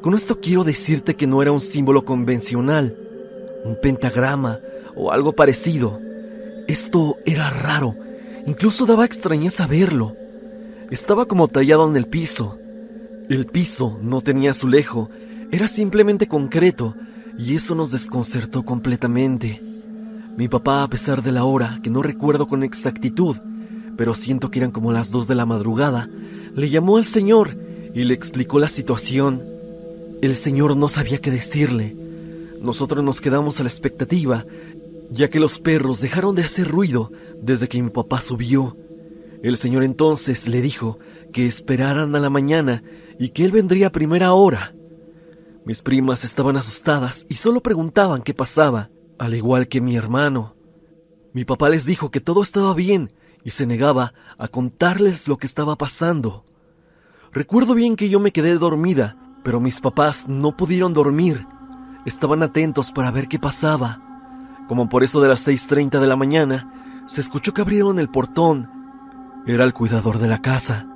Con 0.00 0.14
esto 0.14 0.40
quiero 0.40 0.64
decirte 0.64 1.14
que 1.14 1.26
no 1.26 1.42
era 1.42 1.52
un 1.52 1.60
símbolo 1.60 2.04
convencional, 2.04 2.96
un 3.64 3.76
pentagrama 3.80 4.58
o 4.96 5.12
algo 5.12 5.32
parecido. 5.32 6.00
Esto 6.66 7.16
era 7.24 7.50
raro, 7.50 7.94
incluso 8.46 8.86
daba 8.86 9.04
extrañeza 9.04 9.66
verlo. 9.66 10.16
Estaba 10.90 11.26
como 11.26 11.48
tallado 11.48 11.88
en 11.88 11.96
el 11.96 12.06
piso. 12.06 12.58
El 13.28 13.46
piso 13.46 13.98
no 14.02 14.22
tenía 14.22 14.50
azulejo, 14.50 15.10
era 15.52 15.68
simplemente 15.68 16.26
concreto, 16.26 16.94
y 17.38 17.54
eso 17.54 17.74
nos 17.74 17.90
desconcertó 17.90 18.64
completamente. 18.64 19.60
Mi 20.36 20.48
papá, 20.48 20.82
a 20.82 20.88
pesar 20.88 21.22
de 21.22 21.32
la 21.32 21.44
hora, 21.44 21.78
que 21.82 21.90
no 21.90 22.02
recuerdo 22.02 22.48
con 22.48 22.62
exactitud, 22.62 23.36
pero 23.96 24.14
siento 24.14 24.50
que 24.50 24.60
eran 24.60 24.70
como 24.70 24.92
las 24.92 25.10
dos 25.10 25.28
de 25.28 25.34
la 25.34 25.46
madrugada, 25.46 26.08
le 26.54 26.68
llamó 26.68 26.96
al 26.96 27.04
señor 27.04 27.56
y 27.94 28.04
le 28.04 28.14
explicó 28.14 28.58
la 28.58 28.68
situación. 28.68 29.42
El 30.20 30.36
señor 30.36 30.76
no 30.76 30.88
sabía 30.88 31.18
qué 31.18 31.30
decirle. 31.30 31.96
Nosotros 32.60 33.04
nos 33.04 33.20
quedamos 33.20 33.58
a 33.58 33.62
la 33.62 33.68
expectativa, 33.68 34.44
ya 35.10 35.28
que 35.28 35.40
los 35.40 35.58
perros 35.58 36.00
dejaron 36.00 36.34
de 36.34 36.42
hacer 36.42 36.68
ruido 36.68 37.10
desde 37.40 37.68
que 37.68 37.82
mi 37.82 37.90
papá 37.90 38.20
subió. 38.20 38.76
El 39.42 39.56
señor 39.56 39.82
entonces 39.82 40.46
le 40.48 40.60
dijo 40.60 40.98
que 41.32 41.46
esperaran 41.46 42.14
a 42.14 42.20
la 42.20 42.30
mañana 42.30 42.82
y 43.18 43.30
que 43.30 43.44
él 43.44 43.52
vendría 43.52 43.88
a 43.88 43.92
primera 43.92 44.32
hora. 44.32 44.74
Mis 45.64 45.82
primas 45.82 46.24
estaban 46.24 46.56
asustadas 46.56 47.24
y 47.28 47.34
solo 47.34 47.62
preguntaban 47.62 48.22
qué 48.22 48.34
pasaba 48.34 48.90
al 49.18 49.34
igual 49.34 49.68
que 49.68 49.80
mi 49.80 49.96
hermano. 49.96 50.54
Mi 51.32 51.44
papá 51.44 51.68
les 51.68 51.86
dijo 51.86 52.10
que 52.10 52.20
todo 52.20 52.42
estaba 52.42 52.74
bien 52.74 53.12
y 53.44 53.50
se 53.50 53.66
negaba 53.66 54.12
a 54.38 54.48
contarles 54.48 55.28
lo 55.28 55.36
que 55.36 55.46
estaba 55.46 55.76
pasando. 55.76 56.44
Recuerdo 57.32 57.74
bien 57.74 57.96
que 57.96 58.08
yo 58.08 58.20
me 58.20 58.32
quedé 58.32 58.56
dormida, 58.56 59.16
pero 59.42 59.60
mis 59.60 59.80
papás 59.80 60.28
no 60.28 60.56
pudieron 60.56 60.92
dormir. 60.92 61.46
Estaban 62.04 62.42
atentos 62.42 62.92
para 62.92 63.10
ver 63.10 63.28
qué 63.28 63.38
pasaba. 63.38 64.00
Como 64.68 64.88
por 64.88 65.04
eso 65.04 65.20
de 65.20 65.28
las 65.28 65.46
6.30 65.46 66.00
de 66.00 66.06
la 66.06 66.16
mañana, 66.16 67.04
se 67.06 67.20
escuchó 67.20 67.52
que 67.52 67.62
abrieron 67.62 67.98
el 67.98 68.08
portón. 68.08 68.68
Era 69.46 69.64
el 69.64 69.72
cuidador 69.72 70.18
de 70.18 70.28
la 70.28 70.42
casa. 70.42 70.86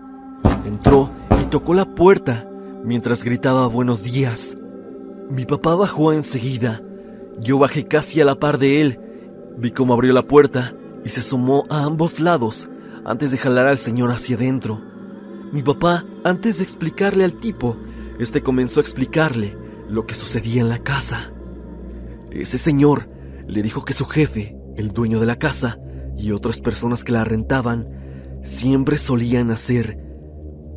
Entró 0.64 1.10
y 1.40 1.44
tocó 1.46 1.74
la 1.74 1.94
puerta 1.94 2.48
mientras 2.84 3.24
gritaba 3.24 3.66
buenos 3.66 4.02
días. 4.04 4.56
Mi 5.30 5.46
papá 5.46 5.74
bajó 5.74 6.12
enseguida 6.12 6.80
yo 7.40 7.58
bajé 7.58 7.86
casi 7.86 8.20
a 8.20 8.24
la 8.24 8.36
par 8.36 8.58
de 8.58 8.80
él, 8.80 8.98
vi 9.56 9.70
cómo 9.70 9.94
abrió 9.94 10.12
la 10.12 10.22
puerta 10.22 10.74
y 11.04 11.10
se 11.10 11.22
sumó 11.22 11.64
a 11.68 11.84
ambos 11.84 12.20
lados 12.20 12.68
antes 13.04 13.30
de 13.30 13.38
jalar 13.38 13.66
al 13.66 13.78
señor 13.78 14.10
hacia 14.10 14.36
adentro. 14.36 14.80
Mi 15.52 15.62
papá, 15.62 16.04
antes 16.24 16.58
de 16.58 16.64
explicarle 16.64 17.24
al 17.24 17.34
tipo, 17.34 17.76
este 18.18 18.42
comenzó 18.42 18.80
a 18.80 18.82
explicarle 18.82 19.56
lo 19.88 20.06
que 20.06 20.14
sucedía 20.14 20.62
en 20.62 20.68
la 20.68 20.78
casa. 20.78 21.32
Ese 22.30 22.58
señor 22.58 23.08
le 23.46 23.62
dijo 23.62 23.84
que 23.84 23.94
su 23.94 24.06
jefe, 24.06 24.56
el 24.76 24.92
dueño 24.92 25.20
de 25.20 25.26
la 25.26 25.36
casa, 25.36 25.78
y 26.16 26.32
otras 26.32 26.60
personas 26.60 27.04
que 27.04 27.12
la 27.12 27.24
rentaban, 27.24 27.88
siempre 28.42 28.98
solían 28.98 29.50
hacer 29.50 29.98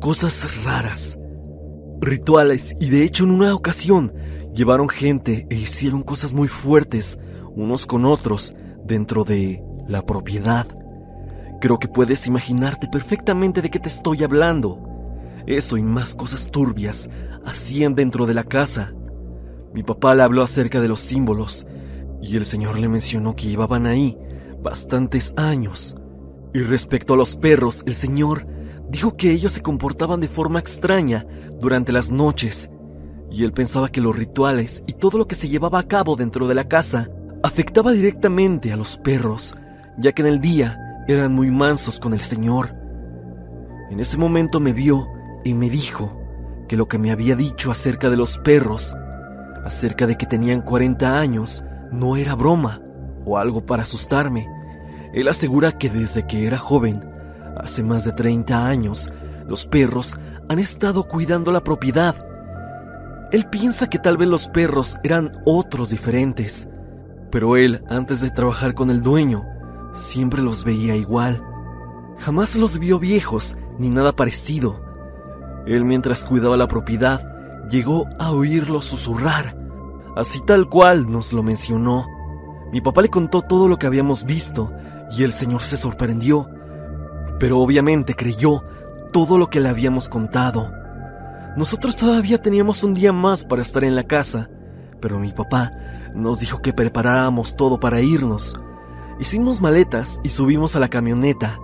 cosas 0.00 0.62
raras, 0.64 1.18
rituales, 2.00 2.74
y 2.78 2.90
de 2.90 3.04
hecho 3.04 3.24
en 3.24 3.30
una 3.30 3.54
ocasión 3.54 4.12
Llevaron 4.58 4.88
gente 4.88 5.46
e 5.50 5.54
hicieron 5.54 6.02
cosas 6.02 6.32
muy 6.32 6.48
fuertes 6.48 7.16
unos 7.54 7.86
con 7.86 8.04
otros 8.04 8.56
dentro 8.84 9.22
de 9.22 9.62
la 9.88 10.06
propiedad. 10.06 10.66
Creo 11.60 11.78
que 11.78 11.88
puedes 11.88 12.26
imaginarte 12.26 12.86
perfectamente 12.86 13.62
de 13.62 13.70
qué 13.70 13.80
te 13.80 13.88
estoy 13.88 14.22
hablando. 14.22 14.78
Eso 15.46 15.76
y 15.76 15.82
más 15.82 16.14
cosas 16.14 16.50
turbias 16.50 17.10
hacían 17.44 17.94
dentro 17.94 18.26
de 18.26 18.34
la 18.34 18.44
casa. 18.44 18.92
Mi 19.74 19.82
papá 19.82 20.14
le 20.14 20.22
habló 20.22 20.42
acerca 20.42 20.80
de 20.80 20.88
los 20.88 21.00
símbolos 21.00 21.66
y 22.22 22.36
el 22.36 22.46
señor 22.46 22.78
le 22.78 22.88
mencionó 22.88 23.34
que 23.34 23.48
llevaban 23.48 23.86
ahí 23.86 24.16
bastantes 24.62 25.34
años. 25.36 25.96
Y 26.54 26.60
respecto 26.60 27.14
a 27.14 27.16
los 27.16 27.36
perros, 27.36 27.82
el 27.86 27.94
señor 27.94 28.46
dijo 28.88 29.16
que 29.16 29.32
ellos 29.32 29.52
se 29.52 29.62
comportaban 29.62 30.20
de 30.20 30.28
forma 30.28 30.58
extraña 30.58 31.26
durante 31.60 31.92
las 31.92 32.10
noches 32.10 32.70
y 33.30 33.44
él 33.44 33.52
pensaba 33.52 33.90
que 33.90 34.00
los 34.00 34.16
rituales 34.16 34.82
y 34.86 34.94
todo 34.94 35.18
lo 35.18 35.26
que 35.26 35.34
se 35.34 35.48
llevaba 35.48 35.80
a 35.80 35.88
cabo 35.88 36.16
dentro 36.16 36.48
de 36.48 36.54
la 36.54 36.68
casa 36.68 37.10
afectaba 37.42 37.92
directamente 37.92 38.72
a 38.72 38.76
los 38.76 38.96
perros, 38.98 39.54
ya 39.98 40.12
que 40.12 40.22
en 40.22 40.28
el 40.28 40.40
día 40.40 40.78
eran 41.06 41.34
muy 41.34 41.50
mansos 41.50 41.98
con 41.98 42.12
el 42.12 42.20
Señor. 42.20 42.74
En 43.90 44.00
ese 44.00 44.16
momento 44.16 44.60
me 44.60 44.72
vio 44.72 45.06
y 45.44 45.54
me 45.54 45.70
dijo 45.70 46.18
que 46.68 46.76
lo 46.76 46.86
que 46.88 46.98
me 46.98 47.10
había 47.10 47.36
dicho 47.36 47.70
acerca 47.70 48.10
de 48.10 48.16
los 48.16 48.38
perros, 48.38 48.94
acerca 49.64 50.06
de 50.06 50.16
que 50.16 50.26
tenían 50.26 50.62
40 50.62 51.18
años, 51.18 51.64
no 51.90 52.16
era 52.16 52.34
broma 52.34 52.82
o 53.24 53.38
algo 53.38 53.64
para 53.64 53.82
asustarme. 53.82 54.46
Él 55.12 55.28
asegura 55.28 55.72
que 55.72 55.88
desde 55.88 56.26
que 56.26 56.46
era 56.46 56.58
joven, 56.58 57.04
hace 57.56 57.82
más 57.82 58.04
de 58.04 58.12
30 58.12 58.66
años, 58.66 59.10
los 59.46 59.66
perros 59.66 60.16
han 60.48 60.58
estado 60.58 61.08
cuidando 61.08 61.50
la 61.50 61.64
propiedad 61.64 62.28
él 63.30 63.44
piensa 63.44 63.90
que 63.90 63.98
tal 63.98 64.16
vez 64.16 64.26
los 64.26 64.48
perros 64.48 64.96
eran 65.02 65.32
otros 65.44 65.90
diferentes, 65.90 66.66
pero 67.30 67.58
él, 67.58 67.82
antes 67.88 68.22
de 68.22 68.30
trabajar 68.30 68.72
con 68.72 68.88
el 68.88 69.02
dueño, 69.02 69.44
siempre 69.92 70.42
los 70.42 70.64
veía 70.64 70.96
igual. 70.96 71.42
Jamás 72.18 72.56
los 72.56 72.78
vio 72.78 72.98
viejos 72.98 73.56
ni 73.78 73.90
nada 73.90 74.14
parecido. 74.14 74.80
Él 75.66 75.84
mientras 75.84 76.24
cuidaba 76.24 76.56
la 76.56 76.68
propiedad, 76.68 77.20
llegó 77.68 78.06
a 78.18 78.30
oírlos 78.32 78.86
susurrar, 78.86 79.56
así 80.16 80.40
tal 80.44 80.68
cual 80.68 81.10
nos 81.10 81.32
lo 81.32 81.42
mencionó. 81.42 82.06
Mi 82.72 82.80
papá 82.80 83.02
le 83.02 83.08
contó 83.08 83.42
todo 83.42 83.68
lo 83.68 83.78
que 83.78 83.86
habíamos 83.86 84.24
visto 84.24 84.72
y 85.16 85.22
el 85.22 85.32
señor 85.32 85.62
se 85.62 85.76
sorprendió, 85.76 86.48
pero 87.38 87.58
obviamente 87.60 88.14
creyó 88.14 88.62
todo 89.12 89.38
lo 89.38 89.48
que 89.48 89.60
le 89.60 89.68
habíamos 89.68 90.08
contado. 90.08 90.70
Nosotros 91.56 91.96
todavía 91.96 92.40
teníamos 92.40 92.84
un 92.84 92.94
día 92.94 93.12
más 93.12 93.44
para 93.44 93.62
estar 93.62 93.84
en 93.84 93.96
la 93.96 94.04
casa, 94.04 94.50
pero 95.00 95.18
mi 95.18 95.32
papá 95.32 95.70
nos 96.14 96.40
dijo 96.40 96.60
que 96.60 96.72
preparáramos 96.72 97.56
todo 97.56 97.80
para 97.80 98.00
irnos. 98.00 98.58
Hicimos 99.20 99.60
maletas 99.60 100.20
y 100.22 100.28
subimos 100.28 100.76
a 100.76 100.80
la 100.80 100.88
camioneta. 100.88 101.58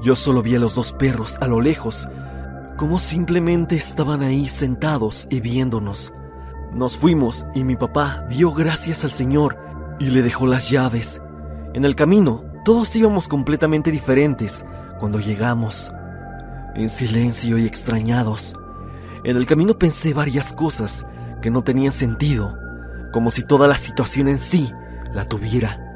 Yo 0.00 0.16
solo 0.16 0.42
vi 0.42 0.56
a 0.56 0.58
los 0.58 0.74
dos 0.74 0.94
perros 0.94 1.36
a 1.42 1.46
lo 1.46 1.60
lejos, 1.60 2.08
como 2.78 2.98
simplemente 2.98 3.76
estaban 3.76 4.22
ahí 4.22 4.48
sentados 4.48 5.26
y 5.28 5.40
viéndonos. 5.40 6.14
Nos 6.72 6.96
fuimos 6.96 7.44
y 7.54 7.64
mi 7.64 7.76
papá 7.76 8.24
dio 8.30 8.52
gracias 8.52 9.04
al 9.04 9.10
Señor 9.10 9.58
y 9.98 10.06
le 10.06 10.22
dejó 10.22 10.46
las 10.46 10.70
llaves. 10.70 11.20
En 11.74 11.84
el 11.84 11.94
camino, 11.94 12.44
todos 12.64 12.96
íbamos 12.96 13.28
completamente 13.28 13.90
diferentes 13.90 14.64
cuando 14.98 15.20
llegamos, 15.20 15.92
en 16.74 16.88
silencio 16.88 17.58
y 17.58 17.66
extrañados. 17.66 18.54
En 19.24 19.36
el 19.36 19.44
camino 19.44 19.78
pensé 19.78 20.14
varias 20.14 20.54
cosas 20.54 21.06
que 21.42 21.50
no 21.50 21.62
tenían 21.62 21.92
sentido, 21.92 22.56
como 23.12 23.30
si 23.30 23.42
toda 23.42 23.68
la 23.68 23.76
situación 23.76 24.28
en 24.28 24.38
sí 24.38 24.72
la 25.12 25.26
tuviera. 25.26 25.87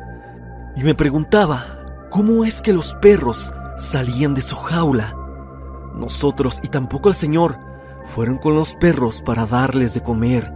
Y 0.76 0.84
me 0.84 0.94
preguntaba, 0.94 2.08
¿cómo 2.10 2.44
es 2.44 2.62
que 2.62 2.72
los 2.72 2.94
perros 2.94 3.52
salían 3.76 4.34
de 4.34 4.42
su 4.42 4.56
jaula? 4.56 5.16
nosotros 5.94 6.60
y 6.62 6.68
tampoco 6.68 7.08
el 7.08 7.14
Señor 7.14 7.58
fueron 8.04 8.38
con 8.38 8.54
los 8.54 8.74
perros 8.74 9.22
para 9.22 9.46
darles 9.46 9.94
de 9.94 10.02
comer, 10.02 10.52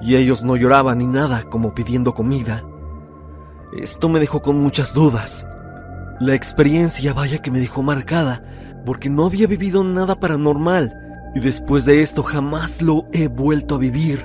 y 0.00 0.16
ellos 0.16 0.42
no 0.42 0.56
lloraban 0.56 0.98
ni 0.98 1.06
nada 1.06 1.44
como 1.44 1.74
pidiendo 1.74 2.14
comida. 2.14 2.64
Esto 3.72 4.08
me 4.08 4.20
dejó 4.20 4.42
con 4.42 4.60
muchas 4.60 4.92
dudas. 4.94 5.46
La 6.20 6.34
experiencia 6.34 7.12
vaya 7.12 7.38
que 7.38 7.50
me 7.50 7.60
dejó 7.60 7.82
marcada, 7.82 8.42
porque 8.84 9.08
no 9.08 9.26
había 9.26 9.46
vivido 9.46 9.82
nada 9.84 10.18
paranormal, 10.18 10.92
y 11.34 11.40
después 11.40 11.84
de 11.84 12.02
esto 12.02 12.22
jamás 12.22 12.82
lo 12.82 13.06
he 13.12 13.28
vuelto 13.28 13.76
a 13.76 13.78
vivir. 13.78 14.24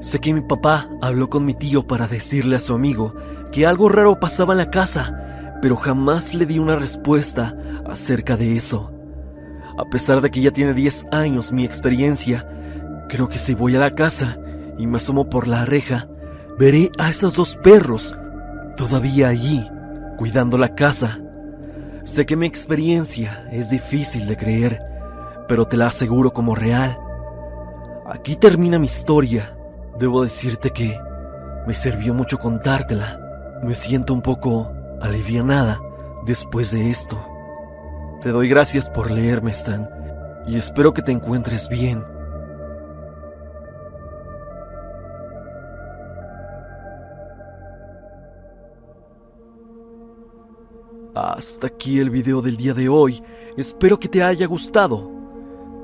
Sé 0.00 0.18
que 0.18 0.34
mi 0.34 0.42
papá 0.42 0.88
habló 1.00 1.30
con 1.30 1.44
mi 1.44 1.54
tío 1.54 1.86
para 1.86 2.06
decirle 2.06 2.56
a 2.56 2.60
su 2.60 2.74
amigo 2.74 3.14
que 3.54 3.68
algo 3.68 3.88
raro 3.88 4.18
pasaba 4.18 4.52
en 4.52 4.58
la 4.58 4.68
casa, 4.68 5.56
pero 5.62 5.76
jamás 5.76 6.34
le 6.34 6.44
di 6.44 6.58
una 6.58 6.74
respuesta 6.74 7.54
acerca 7.88 8.36
de 8.36 8.56
eso. 8.56 8.90
A 9.78 9.84
pesar 9.84 10.20
de 10.20 10.32
que 10.32 10.40
ya 10.40 10.50
tiene 10.50 10.74
10 10.74 11.06
años 11.12 11.52
mi 11.52 11.64
experiencia, 11.64 12.48
creo 13.08 13.28
que 13.28 13.38
si 13.38 13.54
voy 13.54 13.76
a 13.76 13.78
la 13.78 13.94
casa 13.94 14.38
y 14.76 14.88
me 14.88 14.96
asomo 14.96 15.30
por 15.30 15.46
la 15.46 15.64
reja, 15.64 16.08
veré 16.58 16.90
a 16.98 17.10
esos 17.10 17.36
dos 17.36 17.54
perros 17.54 18.16
todavía 18.76 19.28
allí, 19.28 19.64
cuidando 20.18 20.58
la 20.58 20.74
casa. 20.74 21.20
Sé 22.02 22.26
que 22.26 22.34
mi 22.34 22.46
experiencia 22.46 23.46
es 23.52 23.70
difícil 23.70 24.26
de 24.26 24.36
creer, 24.36 24.80
pero 25.46 25.68
te 25.68 25.76
la 25.76 25.86
aseguro 25.86 26.32
como 26.32 26.56
real. 26.56 26.98
Aquí 28.04 28.34
termina 28.34 28.80
mi 28.80 28.86
historia. 28.86 29.56
Debo 29.96 30.24
decirte 30.24 30.70
que 30.70 30.98
me 31.68 31.74
sirvió 31.76 32.14
mucho 32.14 32.36
contártela. 32.36 33.20
Me 33.64 33.74
siento 33.74 34.12
un 34.12 34.20
poco 34.20 34.70
alivianada 35.00 35.80
después 36.26 36.70
de 36.72 36.90
esto. 36.90 37.16
Te 38.20 38.28
doy 38.28 38.46
gracias 38.46 38.90
por 38.90 39.10
leerme, 39.10 39.52
Stan, 39.52 39.88
y 40.46 40.58
espero 40.58 40.92
que 40.92 41.00
te 41.00 41.12
encuentres 41.12 41.70
bien. 41.70 42.04
Hasta 51.14 51.68
aquí 51.68 52.00
el 52.00 52.10
video 52.10 52.42
del 52.42 52.58
día 52.58 52.74
de 52.74 52.90
hoy. 52.90 53.22
Espero 53.56 53.98
que 53.98 54.08
te 54.08 54.22
haya 54.22 54.46
gustado. 54.46 55.10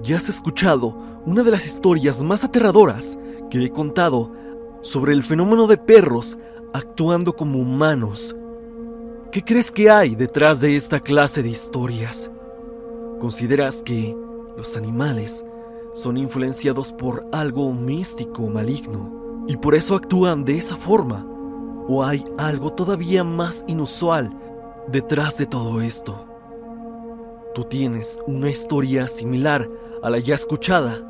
Ya 0.03 0.19
has 0.19 0.29
escuchado 0.29 1.23
una 1.25 1.43
de 1.43 1.51
las 1.51 1.65
historias 1.65 2.23
más 2.23 2.45
aterradoras 2.45 3.19
que 3.49 3.65
he 3.65 3.71
contado 3.71 4.33
sobre 4.83 5.15
el 5.15 5.23
fenómeno 5.23 5.67
de 5.67 5.79
perros 5.79 6.37
actuando 6.73 7.33
como 7.33 7.59
humanos. 7.59 8.35
¿Qué 9.33 9.43
crees 9.45 9.71
que 9.71 9.91
hay 9.91 10.15
detrás 10.15 10.61
de 10.61 10.77
esta 10.77 11.01
clase 11.01 11.43
de 11.43 11.51
historias? 11.51 12.31
¿Consideras 13.21 13.83
que 13.83 14.17
los 14.57 14.77
animales 14.77 15.45
son 15.95 16.17
influenciados 16.17 16.93
por 16.93 17.25
algo 17.33 17.73
místico 17.73 18.43
o 18.43 18.51
maligno 18.51 19.45
y 19.47 19.57
por 19.57 19.75
eso 19.75 19.95
actúan 19.95 20.45
de 20.45 20.59
esa 20.59 20.77
forma? 20.77 21.27
¿O 21.89 22.05
hay 22.05 22.25
algo 22.39 22.73
todavía 22.73 23.25
más 23.25 23.65
inusual 23.67 24.31
detrás 24.89 25.39
de 25.39 25.47
todo 25.47 25.81
esto? 25.81 26.25
¿Tú 27.55 27.65
tienes 27.65 28.19
una 28.27 28.49
historia 28.49 29.09
similar 29.09 29.69
a 30.03 30.11
la 30.11 30.19
ya 30.19 30.35
escuchada? 30.35 31.05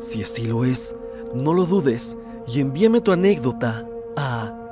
Si 0.00 0.22
así 0.22 0.46
lo 0.46 0.64
es, 0.64 0.94
no 1.34 1.52
lo 1.52 1.66
dudes 1.66 2.16
y 2.46 2.60
envíame 2.60 3.00
tu 3.00 3.12
anécdota 3.12 3.86
a 4.16 4.63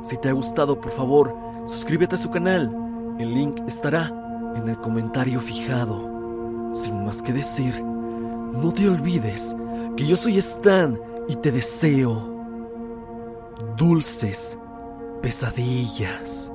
Si 0.02 0.16
te 0.18 0.28
ha 0.28 0.32
gustado, 0.32 0.80
por 0.80 0.90
favor, 0.90 1.34
suscríbete 1.70 2.16
a 2.16 2.18
su 2.18 2.30
canal. 2.30 2.74
El 3.18 3.32
link 3.32 3.60
estará 3.68 4.12
en 4.56 4.68
el 4.68 4.76
comentario 4.78 5.40
fijado. 5.40 6.70
Sin 6.74 7.04
más 7.04 7.22
que 7.22 7.32
decir, 7.32 7.80
no 7.82 8.72
te 8.72 8.88
olvides 8.88 9.54
que 9.96 10.04
yo 10.04 10.16
soy 10.16 10.38
Stan 10.38 10.98
y 11.28 11.36
te 11.36 11.52
deseo 11.52 12.28
dulces 13.76 14.58
pesadillas. 15.22 16.50